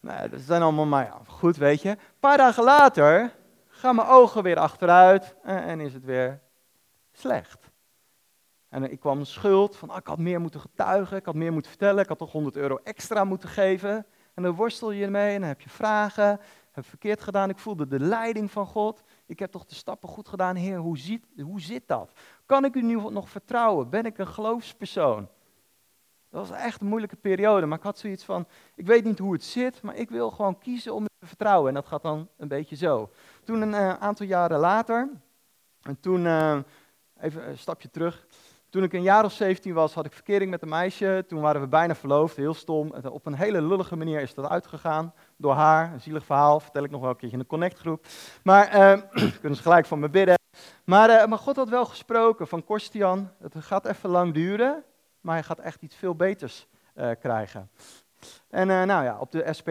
[0.00, 1.88] Nou, dat zijn allemaal, maar ja, goed, weet je.
[1.88, 3.32] Een paar dagen later
[3.68, 5.34] gaan mijn ogen weer achteruit.
[5.42, 6.42] en, en is het weer
[7.18, 7.72] slecht.
[8.74, 11.70] En ik kwam schuld van, ah, ik had meer moeten getuigen, ik had meer moeten
[11.70, 14.06] vertellen, ik had toch 100 euro extra moeten geven.
[14.34, 16.40] En dan worstel je ermee en dan heb je vragen,
[16.72, 19.02] heb verkeerd gedaan, ik voelde de leiding van God.
[19.26, 22.12] Ik heb toch de stappen goed gedaan, Heer, hoe, ziet, hoe zit dat?
[22.46, 23.90] Kan ik u nu nog vertrouwen?
[23.90, 25.28] Ben ik een geloofspersoon?
[26.30, 29.32] Dat was echt een moeilijke periode, maar ik had zoiets van, ik weet niet hoe
[29.32, 31.68] het zit, maar ik wil gewoon kiezen om te vertrouwen.
[31.68, 33.10] En dat gaat dan een beetje zo.
[33.44, 35.10] Toen een uh, aantal jaren later,
[35.82, 36.24] en toen...
[36.24, 36.58] Uh,
[37.24, 38.26] even een stapje terug.
[38.74, 41.24] Toen ik een jaar of 17 was, had ik verkering met een meisje.
[41.28, 42.92] Toen waren we bijna verloofd, heel stom.
[43.10, 45.14] Op een hele lullige manier is dat uitgegaan.
[45.36, 48.06] Door haar, een zielig verhaal, vertel ik nog wel een keertje in de connectgroep.
[48.42, 49.02] Maar uh,
[49.40, 50.34] kunnen ze gelijk van me bidden.
[50.84, 54.84] Maar, uh, maar God had wel gesproken van Korstian, het gaat even lang duren,
[55.20, 57.70] maar hij gaat echt iets veel beters uh, krijgen.
[58.48, 59.70] En nou ja, op de SPH,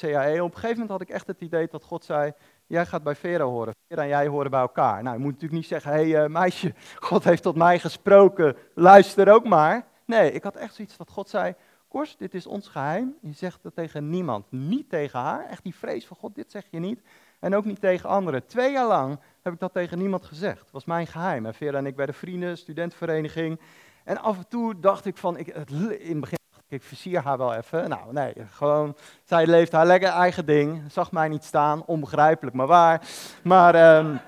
[0.00, 2.32] CAE, op een gegeven moment had ik echt het idee dat God zei,
[2.66, 3.74] jij gaat bij Vera horen.
[3.88, 5.02] Vera en jij horen bij elkaar.
[5.02, 6.74] Nou, je moet natuurlijk niet zeggen, hé hey, uh, meisje,
[7.08, 9.86] God heeft tot mij gesproken, luister ook maar.
[10.04, 11.54] Nee, ik had echt zoiets dat God zei,
[11.88, 13.16] Kors, dit is ons geheim.
[13.20, 15.46] Je zegt dat tegen niemand, niet tegen haar.
[15.48, 17.00] Echt die vrees van God, dit zeg je niet.
[17.38, 18.46] En ook niet tegen anderen.
[18.46, 20.60] Twee jaar lang heb ik dat tegen niemand gezegd.
[20.60, 21.46] Het was mijn geheim.
[21.46, 23.60] En Vera en ik bij de vrienden, studentenvereniging.
[24.04, 27.38] En af en toe dacht ik van, ik, het, in het begin ik versier haar
[27.38, 27.88] wel even.
[27.88, 30.92] Nou, nee, gewoon, zij leeft haar lekker eigen ding.
[30.92, 33.08] Zag mij niet staan, onbegrijpelijk, maar waar.
[33.42, 34.20] Maar, um,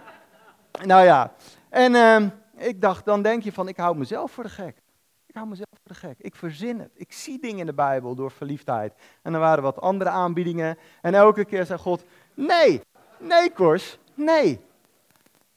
[0.84, 1.32] nou ja.
[1.68, 4.82] En um, ik dacht, dan denk je van, ik hou mezelf voor de gek.
[5.26, 6.18] Ik hou mezelf voor de gek.
[6.18, 6.90] Ik verzin het.
[6.94, 8.94] Ik zie dingen in de Bijbel door verliefdheid.
[9.22, 10.78] En er waren wat andere aanbiedingen.
[11.00, 12.80] En elke keer zei God, nee,
[13.18, 14.60] nee Kors, nee.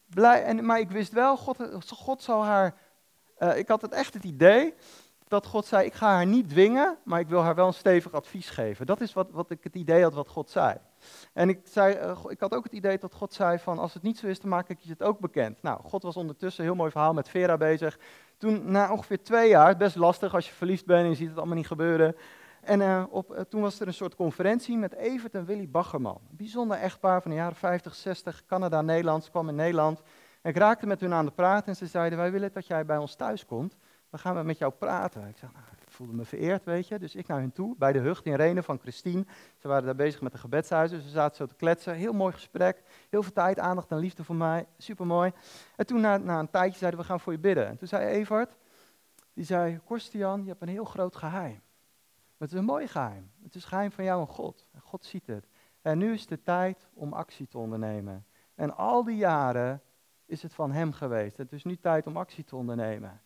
[0.10, 2.74] Blij, en, maar ik wist wel, God, God zou haar...
[3.40, 4.74] Uh, ik had het echt het idee
[5.32, 8.14] dat God zei, ik ga haar niet dwingen, maar ik wil haar wel een stevig
[8.14, 8.86] advies geven.
[8.86, 10.78] Dat is wat, wat ik het idee had wat God zei.
[11.34, 14.04] En ik, zei, uh, ik had ook het idee dat God zei van, als het
[14.04, 15.62] niet zo is, dan maak ik je het ook bekend.
[15.62, 18.00] Nou, God was ondertussen, heel mooi verhaal, met Vera bezig.
[18.38, 21.38] Toen, na ongeveer twee jaar, best lastig als je verliefd bent en je ziet het
[21.38, 22.16] allemaal niet gebeuren.
[22.62, 26.20] En uh, op, uh, toen was er een soort conferentie met Evert en Willy Baggerman.
[26.30, 30.02] Bijzonder echtpaar van de jaren 50, 60, Canada, Nederland, kwam in Nederland.
[30.42, 32.86] En ik raakte met hun aan de praat en ze zeiden, wij willen dat jij
[32.86, 33.78] bij ons thuis komt
[34.12, 35.28] dan gaan we met jou praten.
[35.28, 37.00] Ik zeg, nou, ik voelde me vereerd, weet je.
[37.00, 39.26] Dus ik naar hen toe, bij de Hucht in Renen van Christine.
[39.58, 41.94] Ze waren daar bezig met de gebedshuizen, ze zaten zo te kletsen.
[41.94, 45.32] Heel mooi gesprek, heel veel tijd, aandacht en liefde voor mij, supermooi.
[45.76, 47.68] En toen na, na een tijdje zeiden we, gaan voor je bidden.
[47.68, 48.58] En toen zei Evert,
[49.34, 51.62] Die zei, Korstian, je hebt een heel groot geheim.
[52.38, 53.32] Het is een mooi geheim.
[53.44, 54.66] Het is geheim van jou en God.
[54.72, 55.48] En God ziet het.
[55.82, 58.26] En nu is de tijd om actie te ondernemen.
[58.56, 59.82] En al die jaren
[60.26, 61.38] is het van hem geweest.
[61.38, 63.22] Het is nu tijd om actie te ondernemen.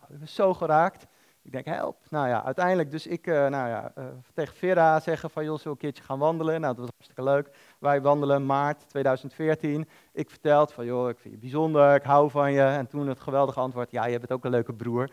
[0.00, 1.06] Nou, ik ben zo geraakt.
[1.42, 1.96] Ik denk, help.
[2.08, 4.04] Nou ja, uiteindelijk dus ik uh, nou ja, uh,
[4.34, 6.60] tegen Vera zeggen van, joh, zullen een keertje gaan wandelen?
[6.60, 7.50] Nou, dat was hartstikke leuk.
[7.78, 9.88] Wij wandelen maart 2014.
[10.12, 12.62] Ik vertelde van, joh, ik vind je bijzonder, ik hou van je.
[12.62, 15.10] En toen het geweldige antwoord, ja, je bent ook een leuke broer.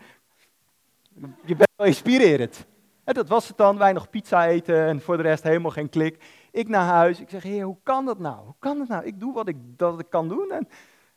[1.44, 2.66] Je bent wel inspirerend.
[3.04, 5.88] En dat was het dan, wij nog pizza eten en voor de rest helemaal geen
[5.88, 6.24] klik.
[6.50, 8.44] Ik naar huis, ik zeg, heer, hoe kan dat nou?
[8.44, 9.04] Hoe kan dat nou?
[9.04, 10.68] Ik doe wat ik, dat ik kan doen en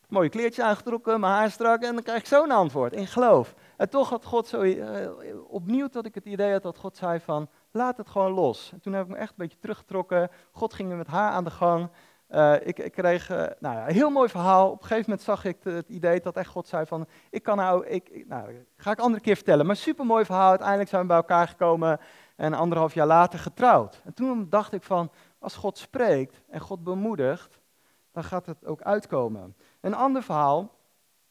[0.09, 3.53] mooie kleertje aangetrokken, mijn haar strak en dan krijg ik zo'n antwoord in geloof.
[3.77, 5.09] En toch had God zo, uh,
[5.47, 8.69] opnieuw dat ik het idee had dat God zei van, laat het gewoon los.
[8.73, 10.29] En toen heb ik me echt een beetje teruggetrokken.
[10.51, 11.89] God ging met haar aan de gang.
[12.29, 14.71] Uh, ik, ik, kreeg uh, nou ja, een heel mooi verhaal.
[14.71, 17.57] Op een gegeven moment zag ik het idee dat echt God zei van, ik kan
[17.57, 19.65] nou, ik, nou, ga ik andere keer vertellen.
[19.65, 20.49] Maar super mooi verhaal.
[20.49, 21.99] Uiteindelijk zijn we bij elkaar gekomen
[22.35, 24.01] en anderhalf jaar later getrouwd.
[24.03, 27.59] En toen dacht ik van, als God spreekt en God bemoedigt,
[28.11, 29.55] dan gaat het ook uitkomen.
[29.85, 30.75] Een ander verhaal.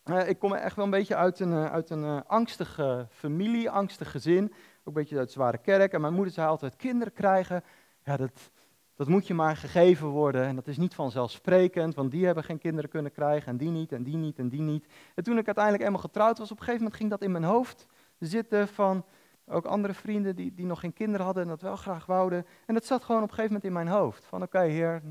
[0.04, 4.44] Uh, ik kom echt wel een beetje uit een, uit een angstige familie, angstig gezin.
[4.44, 4.52] Ook
[4.84, 5.92] een beetje uit zware kerk.
[5.92, 7.64] En mijn moeder zei altijd, kinderen krijgen,
[8.04, 8.50] ja, dat,
[8.94, 10.44] dat moet je maar gegeven worden.
[10.44, 13.48] En dat is niet vanzelfsprekend, want die hebben geen kinderen kunnen krijgen.
[13.48, 14.86] En die niet, en die niet, en die niet.
[15.14, 17.44] En toen ik uiteindelijk eenmaal getrouwd was, op een gegeven moment ging dat in mijn
[17.44, 17.86] hoofd
[18.18, 19.04] zitten van...
[19.46, 22.46] Ook andere vrienden die, die nog geen kinderen hadden en dat wel graag wouden.
[22.66, 24.24] En dat zat gewoon op een gegeven moment in mijn hoofd.
[24.24, 25.02] Van oké, heer,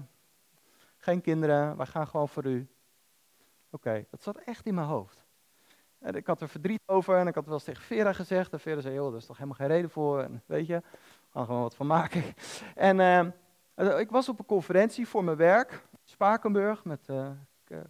[0.98, 2.68] geen kinderen, wij gaan gewoon voor u.
[3.74, 5.24] Oké, dat zat echt in mijn hoofd.
[6.00, 8.54] En ik had er verdriet over en ik had wel eens tegen Vera gezegd.
[8.54, 10.30] En Vera zei, joh, daar is toch helemaal geen reden voor.
[10.46, 10.82] Weet je,
[11.32, 12.24] we gewoon wat van maken.
[12.76, 13.00] En
[13.76, 17.30] uh, ik was op een conferentie voor mijn werk, Spakenburg, met uh,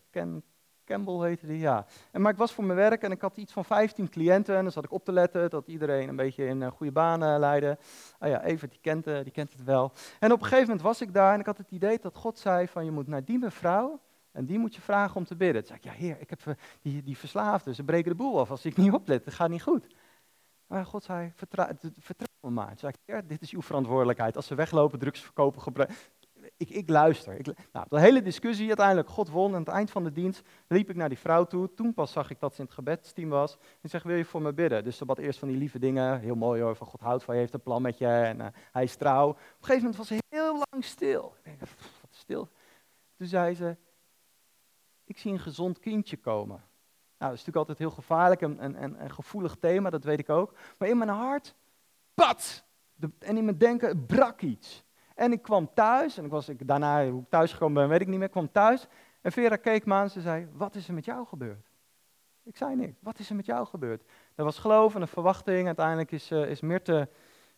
[0.10, 0.44] Ken
[0.86, 1.86] Campbell heette die, ja.
[2.12, 4.56] En, maar ik was voor mijn werk en ik had iets van 15 cliënten.
[4.56, 7.40] En dan zat ik op te letten dat iedereen een beetje in uh, goede banen
[7.40, 7.78] leidde.
[8.20, 9.92] Ah ja, Evert, die kent, die kent het wel.
[10.20, 12.40] En op een gegeven moment was ik daar en ik had het idee dat God
[12.40, 14.00] zei van, je moet naar die mevrouw
[14.34, 15.64] en die moet je vragen om te bidden.
[15.64, 18.52] Toen zei ik, ja heer, ik heb die, die verslaafden, ze breken de boel af
[18.52, 19.88] als ik niet oplet, dat gaat niet goed.
[20.68, 21.68] Maar God zei, vertrouw,
[22.42, 22.68] me maar.
[22.68, 24.36] Toen zei ik, heer, dit is uw verantwoordelijkheid.
[24.36, 25.98] Als ze weglopen, drugs verkopen, gebruiken.
[26.58, 27.40] Ik, ik, luister.
[27.40, 29.54] Ik, nou, de hele discussie, uiteindelijk, God won.
[29.54, 31.74] Aan het eind van de dienst liep ik naar die vrouw toe.
[31.74, 33.58] Toen pas zag ik dat ze in het gebedsteam was.
[33.82, 34.84] En zeg, wil je voor me bidden?
[34.84, 36.20] Dus ze bad eerst van die lieve dingen.
[36.20, 38.08] Heel mooi hoor, van God houdt van je, heeft een plan met je.
[38.08, 39.30] En uh, hij is trouw.
[39.30, 41.36] Op een gegeven moment was ze heel lang stil.
[41.38, 41.70] Ik denk, wat
[42.12, 42.50] stil.
[43.18, 43.78] Toen zei ze,
[45.04, 46.58] ik zie een gezond kindje komen.
[47.18, 50.20] Nou, dat is natuurlijk altijd heel gevaarlijk en, en, en, en gevoelig thema, dat weet
[50.20, 50.54] ik ook.
[50.78, 51.56] Maar in mijn hart,
[52.14, 52.64] pat!
[53.20, 54.84] en in mijn denken brak iets.
[55.16, 58.02] En ik kwam thuis, en ik was, ik, daarna, hoe ik thuis gekomen ben, weet
[58.02, 58.26] ik niet meer.
[58.26, 58.88] Ik kwam thuis
[59.22, 61.72] en Vera keek me aan en ze zei, wat is er met jou gebeurd?
[62.44, 64.04] Ik zei niks, wat is er met jou gebeurd?
[64.36, 67.10] Er was geloof en een verwachting, uiteindelijk is, uh, is Mirte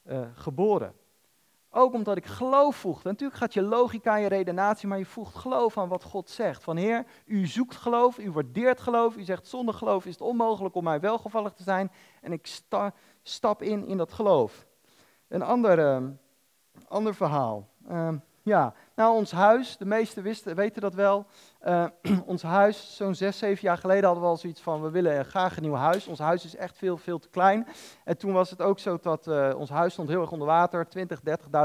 [0.03, 0.93] uh, geboren.
[1.77, 3.09] Ook omdat ik geloof voegde.
[3.09, 6.63] Natuurlijk gaat je logica en je redenatie, maar je voegt geloof aan wat God zegt.
[6.63, 10.75] Van Heer, u zoekt geloof, u waardeert geloof, u zegt zonder geloof is het onmogelijk
[10.75, 11.91] om mij welgevallig te zijn.
[12.21, 14.65] En ik sta, stap in in dat geloof.
[15.27, 16.07] Een ander, uh,
[16.87, 17.67] ander verhaal.
[17.89, 18.13] Uh,
[18.45, 21.25] ja, nou ons huis, de meesten wisten, weten dat wel.
[21.67, 21.85] Uh,
[22.25, 25.55] ons huis, zo'n zes, zeven jaar geleden hadden we al zoiets van, we willen graag
[25.55, 26.07] een nieuw huis.
[26.07, 27.67] Ons huis is echt veel, veel te klein.
[28.03, 30.87] En toen was het ook zo dat uh, ons huis stond heel erg onder water,
[30.87, 31.19] 20,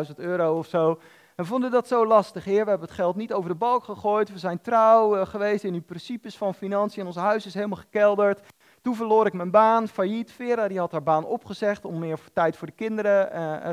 [0.09, 0.91] 30.000 euro of zo.
[1.37, 2.65] En we vonden dat zo lastig, heer.
[2.65, 4.33] We hebben het geld niet over de balk gegooid.
[4.33, 7.01] We zijn trouw uh, geweest in die principes van financiën.
[7.01, 8.41] En ons huis is helemaal gekelderd.
[8.83, 10.33] Toen verloor ik mijn baan, failliet.
[10.33, 13.29] Vera die had haar baan opgezegd om meer tijd voor de kinderen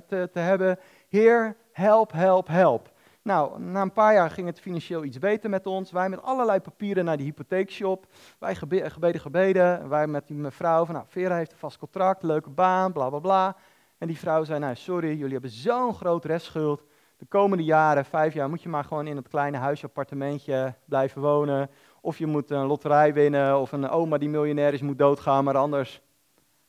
[0.07, 0.79] te, te hebben.
[1.09, 2.95] Heer, help, help, help.
[3.27, 5.91] Nou, na een paar jaar ging het financieel iets beter met ons.
[5.91, 8.05] Wij met allerlei papieren naar die hypotheekshop.
[8.39, 9.89] Wij gebe gebeden, gebeden.
[9.89, 13.19] Wij met die mevrouw van, nou, Vera heeft een vast contract, leuke baan, bla bla
[13.19, 13.55] bla.
[13.97, 16.83] En die vrouw zei, nou sorry, jullie hebben zo'n groot restschuld.
[17.17, 21.21] De komende jaren, vijf jaar, moet je maar gewoon in het kleine huisje, appartementje blijven
[21.21, 21.69] wonen.
[22.01, 25.57] Of je moet een loterij winnen, of een oma die miljonair is moet doodgaan, maar
[25.57, 26.01] anders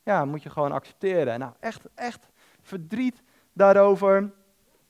[0.02, 1.38] ja, moet je gewoon accepteren.
[1.38, 2.28] Nou, echt, echt
[2.60, 4.32] verdriet daarover.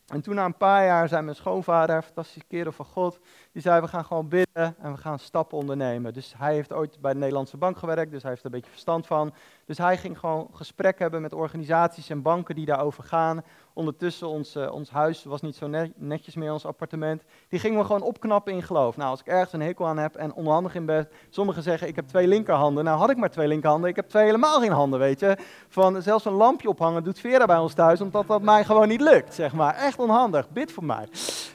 [0.08, 3.18] En toen na een paar jaar zei mijn schoonvader, fantastische kerel van God,
[3.52, 6.12] die zei we gaan gewoon bidden en we gaan stappen ondernemen.
[6.12, 8.70] Dus hij heeft ooit bij de Nederlandse bank gewerkt, dus hij heeft er een beetje
[8.70, 9.34] verstand van.
[9.64, 13.44] Dus hij ging gewoon gesprek hebben met organisaties en banken die daarover gaan,
[13.78, 17.22] ondertussen ons, uh, ons huis was niet zo netjes meer, ons appartement.
[17.48, 18.96] Die gingen we gewoon opknappen in geloof.
[18.96, 21.96] Nou, als ik ergens een hekel aan heb en onhandig in ben, sommigen zeggen ik
[21.96, 22.84] heb twee linkerhanden.
[22.84, 25.36] Nou, had ik maar twee linkerhanden, ik heb twee helemaal geen handen, weet je.
[25.68, 29.00] Van zelfs een lampje ophangen doet Vera bij ons thuis, omdat dat mij gewoon niet
[29.00, 29.74] lukt, zeg maar.
[29.74, 31.08] Echt onhandig, bid voor mij.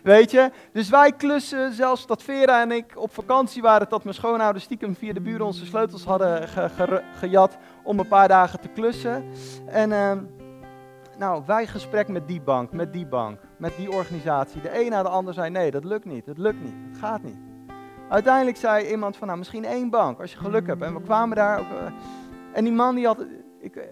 [0.03, 4.15] Weet je, dus wij klussen, zelfs dat Vera en ik op vakantie waren, dat mijn
[4.15, 6.47] schoonouders stiekem via de buren onze sleutels hadden
[7.17, 9.23] gejat om een paar dagen te klussen.
[9.65, 9.89] En...
[9.89, 10.11] Uh,
[11.17, 14.61] nou, wij gesprek met die bank, met die bank, met die organisatie.
[14.61, 17.23] De een na de ander zei, nee, dat lukt niet, het lukt niet, het gaat
[17.23, 17.37] niet.
[18.09, 20.81] Uiteindelijk zei iemand van, nou, misschien één bank, als je geluk hebt.
[20.81, 21.93] En we kwamen daar ook, uh,
[22.53, 23.25] en die man die had,
[23.59, 23.83] ik, eh,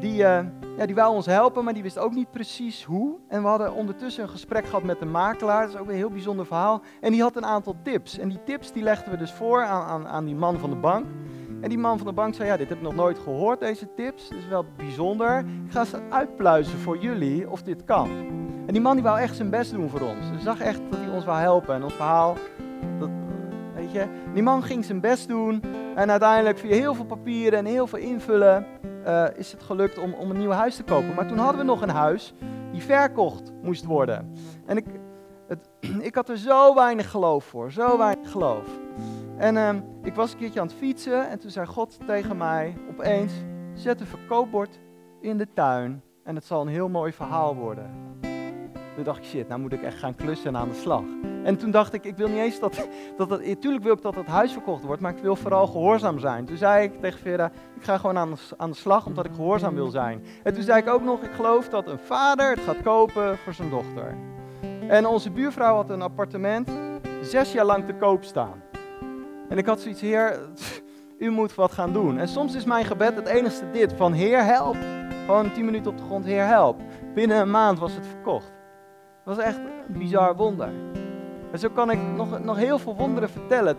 [0.00, 0.40] die, uh,
[0.76, 3.16] ja, die wou ons helpen, maar die wist ook niet precies hoe.
[3.28, 6.10] En we hadden ondertussen een gesprek gehad met de makelaar, dat is ook een heel
[6.10, 6.82] bijzonder verhaal.
[7.00, 8.18] En die had een aantal tips.
[8.18, 10.76] En die tips die legden we dus voor aan, aan, aan die man van de
[10.76, 11.06] bank.
[11.64, 13.94] En die man van de bank zei, ja, dit heb ik nog nooit gehoord, deze
[13.94, 14.28] tips.
[14.28, 15.38] Dat is wel bijzonder.
[15.38, 18.08] Ik ga ze uitpluizen voor jullie of dit kan.
[18.66, 20.28] En die man die wou echt zijn best doen voor ons.
[20.30, 21.74] Hij zag echt dat hij ons wou helpen.
[21.74, 22.36] En ons verhaal,
[22.98, 23.08] dat,
[23.74, 24.06] weet je.
[24.34, 25.62] Die man ging zijn best doen.
[25.94, 28.66] En uiteindelijk via heel veel papieren en heel veel invullen
[29.06, 31.14] uh, is het gelukt om, om een nieuw huis te kopen.
[31.14, 32.34] Maar toen hadden we nog een huis
[32.72, 34.32] die verkocht moest worden.
[34.66, 34.84] En ik,
[35.48, 35.68] het,
[36.08, 38.66] ik had er zo weinig geloof voor, zo weinig geloof.
[39.36, 39.70] En uh,
[40.02, 43.32] ik was een keertje aan het fietsen en toen zei God tegen mij opeens,
[43.74, 44.80] zet een verkoopbord
[45.20, 47.90] in de tuin en het zal een heel mooi verhaal worden.
[48.94, 51.04] Toen dacht ik, shit, nou moet ik echt gaan klussen en aan de slag.
[51.44, 52.74] En toen dacht ik, ik wil niet eens dat,
[53.16, 56.18] dat, dat natuurlijk wil ik dat het huis verkocht wordt, maar ik wil vooral gehoorzaam
[56.18, 56.44] zijn.
[56.44, 58.18] Toen zei ik tegen Vera, ik ga gewoon
[58.56, 60.24] aan de slag omdat ik gehoorzaam wil zijn.
[60.42, 63.52] En toen zei ik ook nog, ik geloof dat een vader het gaat kopen voor
[63.52, 64.16] zijn dochter.
[64.88, 66.70] En onze buurvrouw had een appartement
[67.22, 68.63] zes jaar lang te koop staan.
[69.48, 70.40] En ik had zoiets, Heer,
[71.18, 72.18] u moet wat gaan doen.
[72.18, 74.76] En soms is mijn gebed het enigste dit, van Heer, help.
[75.24, 76.80] Gewoon tien minuten op de grond, Heer, help.
[77.14, 78.52] Binnen een maand was het verkocht.
[79.24, 80.68] Dat was echt een bizar wonder.
[81.52, 83.76] En zo kan ik nog, nog heel veel wonderen vertellen.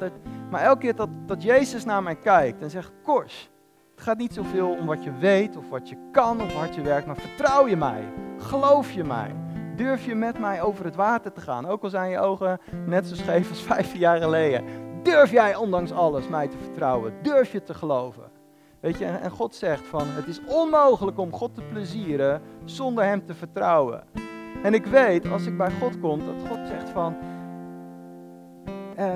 [0.49, 3.49] Maar elke keer dat, dat Jezus naar mij kijkt en zegt, Kors,
[3.95, 6.82] het gaat niet zoveel om wat je weet of wat je kan of wat je
[6.82, 8.04] werkt, maar vertrouw je mij?
[8.38, 9.36] Geloof je mij?
[9.75, 11.65] Durf je met mij over het water te gaan?
[11.65, 14.63] Ook al zijn je ogen net zo scheef als vijf jaar geleden.
[15.06, 17.13] Durf jij ondanks alles mij te vertrouwen?
[17.22, 18.24] Durf je te geloven?
[18.80, 23.26] Weet je, en God zegt van, het is onmogelijk om God te plezieren zonder Hem
[23.26, 24.04] te vertrouwen.
[24.63, 27.15] En ik weet, als ik bij God kom, dat God zegt van,
[28.96, 29.13] eh,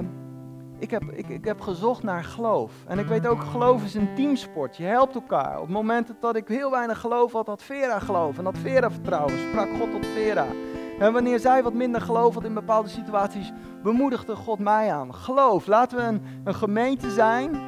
[0.79, 2.73] ik, heb, ik, ik heb gezocht naar geloof.
[2.87, 4.77] En ik weet ook, geloof is een teamsport.
[4.77, 5.61] Je helpt elkaar.
[5.61, 8.37] Op momenten dat ik heel weinig geloof had, had Vera geloof.
[8.37, 9.39] En had Vera vertrouwen.
[9.39, 10.45] Sprak God tot Vera.
[10.99, 13.51] En wanneer zij wat minder geloof had in bepaalde situaties,
[13.83, 15.15] bemoedigde God mij aan.
[15.15, 15.67] Geloof.
[15.67, 17.59] Laten we een, een gemeente zijn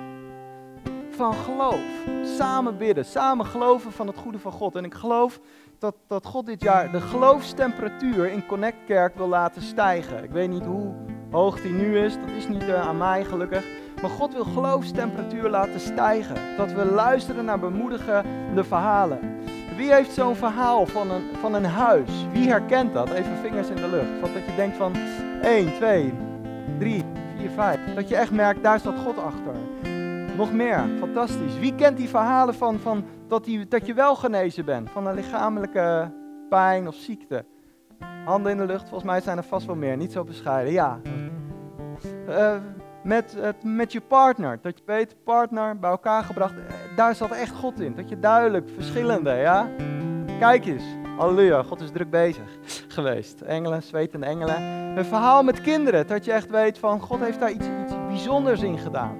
[1.10, 1.82] van geloof.
[2.24, 4.76] Samen bidden, samen geloven van het goede van God.
[4.76, 5.40] En ik geloof
[5.80, 10.24] dat, dat God dit jaar de geloofstemperatuur in Connect Kerk wil laten stijgen.
[10.24, 10.94] Ik weet niet hoe
[11.32, 13.66] hoog die nu is, dat is niet uh, aan mij gelukkig.
[14.02, 16.58] Maar God wil geloofstemperatuur laten stijgen.
[16.58, 19.20] Dat we luisteren naar bemoedigende verhalen.
[19.76, 22.10] Wie heeft zo'n verhaal van een, van een huis?
[22.32, 23.10] Wie herkent dat?
[23.10, 24.20] Even vingers in de lucht.
[24.20, 24.96] Van dat je denkt van
[25.42, 26.14] 1, 2,
[26.80, 27.04] 3,
[27.38, 27.94] 4, 5.
[27.96, 29.56] Dat je echt merkt, daar staat God achter.
[30.36, 31.60] Nog meer, fantastisch.
[31.60, 35.16] Wie kent die verhalen van, van dat, die, dat je wel genezen bent van een
[35.16, 36.12] lichamelijke
[36.50, 37.46] pijn of ziekte?
[38.26, 40.74] Handen in de lucht, volgens mij zijn er vast wel meer, niet zo bescheiden.
[40.74, 41.00] Ja.
[42.30, 42.56] Uh,
[43.04, 47.56] met, met je partner, dat je weet, partner bij elkaar gebracht, eh, daar zat echt
[47.56, 47.96] God in.
[47.96, 49.70] Dat je duidelijk, verschillende, ja.
[50.40, 50.84] Kijk eens,
[51.18, 53.42] halleluja, God is druk bezig geweest.
[53.42, 54.62] Engelen, zwetende engelen.
[54.98, 58.62] Een verhaal met kinderen, dat je echt weet van, God heeft daar iets, iets bijzonders
[58.62, 59.18] in gedaan.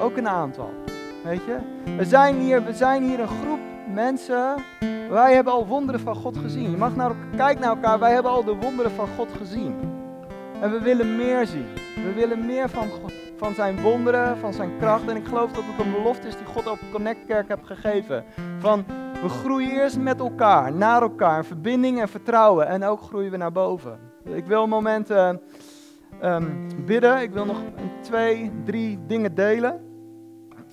[0.00, 0.70] Ook een aantal,
[1.24, 1.56] weet je.
[1.96, 3.60] We zijn hier, we zijn hier een groep
[3.94, 4.54] mensen,
[5.10, 6.70] wij hebben al wonderen van God gezien.
[6.70, 9.74] Je mag naar elkaar, kijk naar elkaar, wij hebben al de wonderen van God gezien.
[10.60, 11.66] En we willen meer zien.
[12.06, 12.88] We willen meer van,
[13.36, 15.08] van zijn wonderen, van zijn kracht.
[15.08, 18.24] En ik geloof dat het een belofte is die God op Connect Kerk heeft gegeven.
[18.58, 18.84] Van
[19.22, 22.66] we groeien eerst met elkaar, naar elkaar, verbinding en vertrouwen.
[22.66, 23.98] En ook groeien we naar boven.
[24.24, 25.30] Ik wil een moment uh,
[26.22, 27.22] um, bidden.
[27.22, 27.62] Ik wil nog
[28.00, 29.95] twee, drie dingen delen.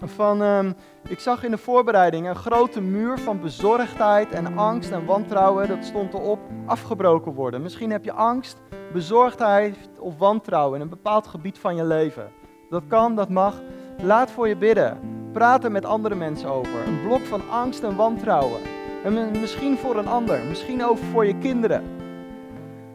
[0.04, 0.76] Van, um,
[1.08, 5.68] ik zag in de voorbereiding een grote muur van bezorgdheid en angst en wantrouwen.
[5.68, 7.62] Dat stond erop, afgebroken worden.
[7.62, 8.62] Misschien heb je angst
[8.94, 12.32] bezorgdheid of wantrouwen in een bepaald gebied van je leven.
[12.70, 13.62] Dat kan, dat mag.
[14.02, 15.00] Laat voor je bidden.
[15.32, 16.88] Praat er met andere mensen over.
[16.88, 18.60] Een blok van angst en wantrouwen.
[19.04, 21.84] En misschien voor een ander, misschien ook voor je kinderen.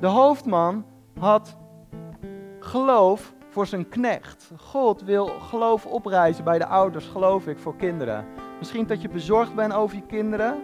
[0.01, 0.85] De hoofdman
[1.19, 1.57] had
[2.61, 4.51] geloof voor zijn knecht.
[4.57, 8.27] God wil geloof oprijzen bij de ouders, geloof ik, voor kinderen.
[8.59, 10.63] Misschien dat je bezorgd bent over je kinderen.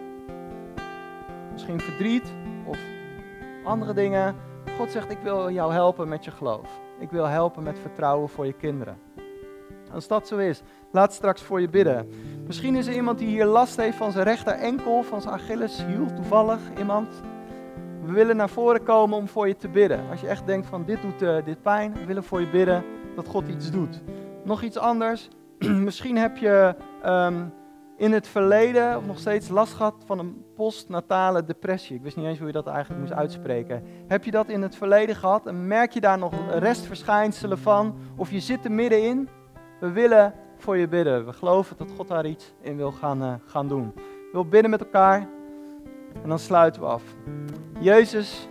[1.51, 2.33] misschien verdriet
[2.65, 2.77] of
[3.63, 4.35] andere dingen.
[4.77, 6.69] God zegt, ik wil jou helpen met je geloof.
[6.99, 8.97] Ik wil helpen met vertrouwen voor je kinderen.
[9.91, 12.09] Als dat zo is, laat straks voor je bidden.
[12.47, 16.13] Misschien is er iemand die hier last heeft van zijn rechter enkel, van zijn Achilleshiel,
[16.15, 17.07] toevallig iemand.
[18.05, 20.09] We willen naar voren komen om voor je te bidden.
[20.09, 22.83] Als je echt denkt van dit doet uh, dit pijn, we willen voor je bidden
[23.15, 24.01] dat God iets doet.
[24.43, 25.29] Nog iets anders.
[25.87, 26.75] Misschien heb je
[27.05, 27.53] um,
[27.97, 31.95] in het verleden of nog steeds last gehad van een postnatale depressie.
[31.95, 33.83] Ik wist niet eens hoe je dat eigenlijk moest uitspreken.
[34.07, 37.95] Heb je dat in het verleden gehad en merk je daar nog restverschijnselen van?
[38.15, 39.29] Of je zit er middenin?
[39.79, 41.25] We willen voor je bidden.
[41.25, 43.91] We geloven dat God daar iets in wil gaan, uh, gaan doen.
[43.95, 45.27] We willen bidden met elkaar
[46.23, 47.03] en dan sluiten we af.
[47.79, 48.47] Jezus,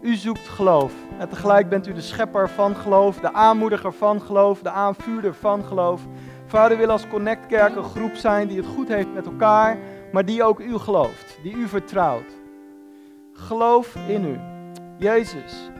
[0.00, 0.92] u zoekt geloof.
[1.18, 5.64] En tegelijk bent u de schepper van geloof, de aanmoediger van geloof, de aanvuurder van
[5.64, 6.06] geloof.
[6.46, 9.78] Vader wil als Connect Kerk een groep zijn die het goed heeft met elkaar,
[10.12, 12.38] maar die ook u gelooft, die u vertrouwt.
[13.32, 14.38] Geloof in u.
[14.98, 15.70] Jezus,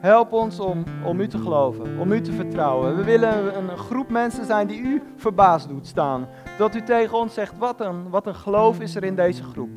[0.00, 2.96] help ons om, om u te geloven, om u te vertrouwen.
[2.96, 6.28] We willen een, groep mensen zijn die u verbaasd doet staan.
[6.58, 9.70] Dat u tegen ons zegt, wat een, wat een geloof is er in deze groep,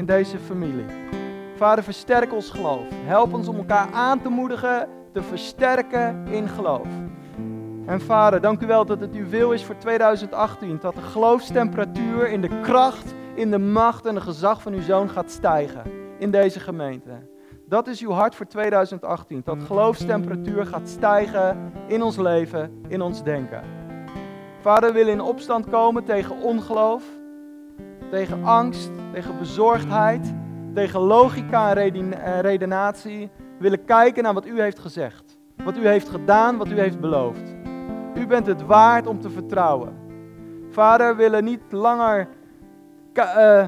[0.00, 0.84] in deze familie.
[1.56, 2.86] Vader, versterk ons geloof.
[3.04, 6.88] Help ons om elkaar aan te moedigen, te versterken in geloof.
[7.86, 10.78] En vader, dank u wel dat het uw wil is voor 2018.
[10.80, 15.08] Dat de geloofstemperatuur in de kracht, in de macht en de gezag van uw zoon
[15.10, 15.82] gaat stijgen
[16.18, 17.28] in deze gemeente.
[17.66, 19.42] Dat is uw hart voor 2018.
[19.44, 23.62] Dat geloofstemperatuur gaat stijgen in ons leven, in ons denken.
[24.60, 27.04] Vader, we willen in opstand komen tegen ongeloof,
[28.10, 30.34] tegen angst, tegen bezorgdheid,
[30.74, 33.30] tegen logica en redenatie.
[33.36, 37.00] We willen kijken naar wat u heeft gezegd, wat u heeft gedaan, wat u heeft
[37.00, 37.54] beloofd.
[38.14, 39.98] U bent het waard om te vertrouwen.
[40.70, 42.28] Vader, we willen niet langer
[43.14, 43.66] uh,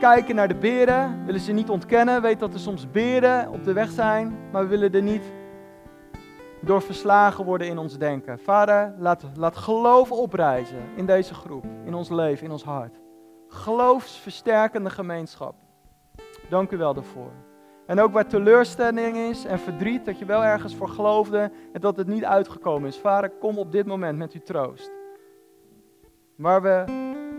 [0.00, 2.22] kijken naar de beren, willen ze niet ontkennen.
[2.22, 5.22] Weet dat er soms beren op de weg zijn, maar we willen er niet
[6.60, 8.38] door verslagen worden in ons denken.
[8.38, 12.99] Vader, laat, laat geloof oprijzen in deze groep, in ons leven, in ons hart.
[13.52, 15.54] Geloofsversterkende gemeenschap.
[16.48, 17.30] Dank u wel daarvoor.
[17.86, 21.96] En ook waar teleurstelling is en verdriet, dat je wel ergens voor geloofde en dat
[21.96, 22.98] het niet uitgekomen is.
[22.98, 24.90] Vader, kom op dit moment met uw troost.
[26.36, 26.84] Waar we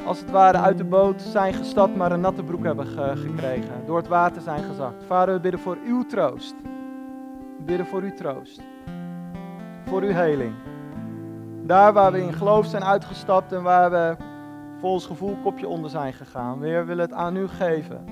[0.05, 2.85] als het ware uit de boot zijn gestapt, maar een natte broek hebben
[3.17, 3.85] gekregen.
[3.85, 5.03] Door het water zijn gezakt.
[5.03, 6.55] Vader, we bidden voor uw troost.
[7.57, 8.61] We bidden voor uw troost.
[9.85, 10.53] Voor uw heling.
[11.63, 14.15] Daar waar we in geloof zijn uitgestapt en waar we
[14.81, 16.59] volgens gevoel kopje onder zijn gegaan.
[16.59, 18.05] Weer willen het aan u geven.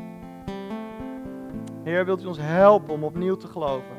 [1.83, 3.97] Heer, wilt u ons helpen om opnieuw te geloven?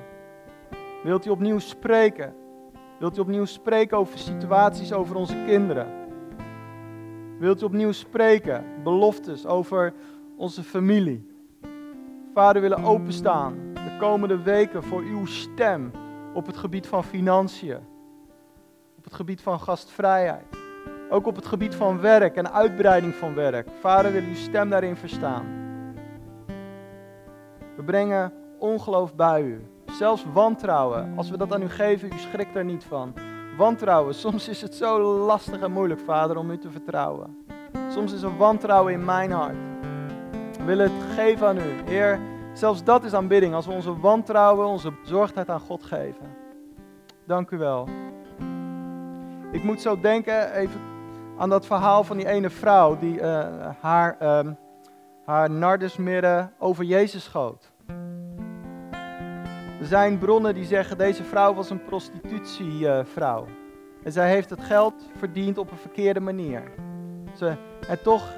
[1.03, 2.35] Wilt u opnieuw spreken?
[2.99, 5.87] Wilt u opnieuw spreken over situaties over onze kinderen?
[7.39, 9.95] Wilt u opnieuw spreken, beloftes over
[10.37, 11.29] onze familie?
[12.35, 15.91] Vader, we willen openstaan de komende weken voor uw stem
[16.35, 17.79] op het gebied van financiën,
[18.97, 20.70] op het gebied van gastvrijheid,
[21.11, 23.69] ook op het gebied van werk en uitbreiding van werk.
[23.81, 25.45] Vader, wil uw stem daarin verstaan.
[27.77, 29.67] We brengen ongeloof bij u.
[29.87, 31.13] Zelfs wantrouwen.
[31.17, 33.15] Als we dat aan u geven, u schrikt er niet van.
[33.57, 34.15] Wantrouwen.
[34.15, 37.37] Soms is het zo lastig en moeilijk, Vader, om u te vertrouwen.
[37.89, 39.57] Soms is er wantrouwen in mijn hart.
[40.59, 41.83] We willen het geven aan u.
[41.85, 42.21] Heer,
[42.53, 43.55] zelfs dat is aanbidding.
[43.55, 46.37] Als we onze wantrouwen, onze bezorgdheid aan God geven.
[47.27, 47.89] Dank u wel.
[49.53, 50.81] Ik moet zo denken even
[51.41, 53.47] aan dat verhaal van die ene vrouw die uh,
[53.81, 54.41] haar, uh,
[55.25, 57.73] haar nardesmirre over Jezus schoot.
[59.81, 63.47] Er zijn bronnen die zeggen deze vrouw was een prostitutievrouw.
[64.05, 66.63] En zij heeft het geld verdiend op een verkeerde manier.
[67.37, 67.57] Ze,
[67.89, 68.35] en toch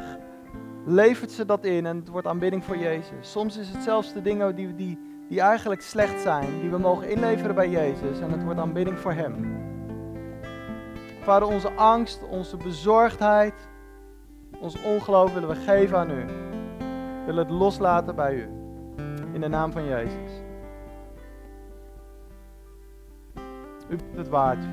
[0.87, 3.31] levert ze dat in en het wordt aanbidding voor Jezus.
[3.31, 4.99] Soms is het zelfs de dingen die, die,
[5.29, 8.21] die eigenlijk slecht zijn, die we mogen inleveren bij Jezus.
[8.21, 9.71] En het wordt aanbidding voor Hem.
[11.23, 13.55] Vader, onze angst, onze bezorgdheid,
[14.61, 16.25] ons ongeloof willen we geven aan U.
[16.27, 18.49] We willen het loslaten bij U.
[19.33, 20.43] In de naam van Jezus.
[23.89, 24.65] U bent het waard.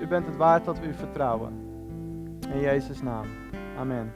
[0.00, 1.52] U bent het waard dat we u vertrouwen.
[2.52, 3.26] In Jezus' naam.
[3.78, 4.12] Amen.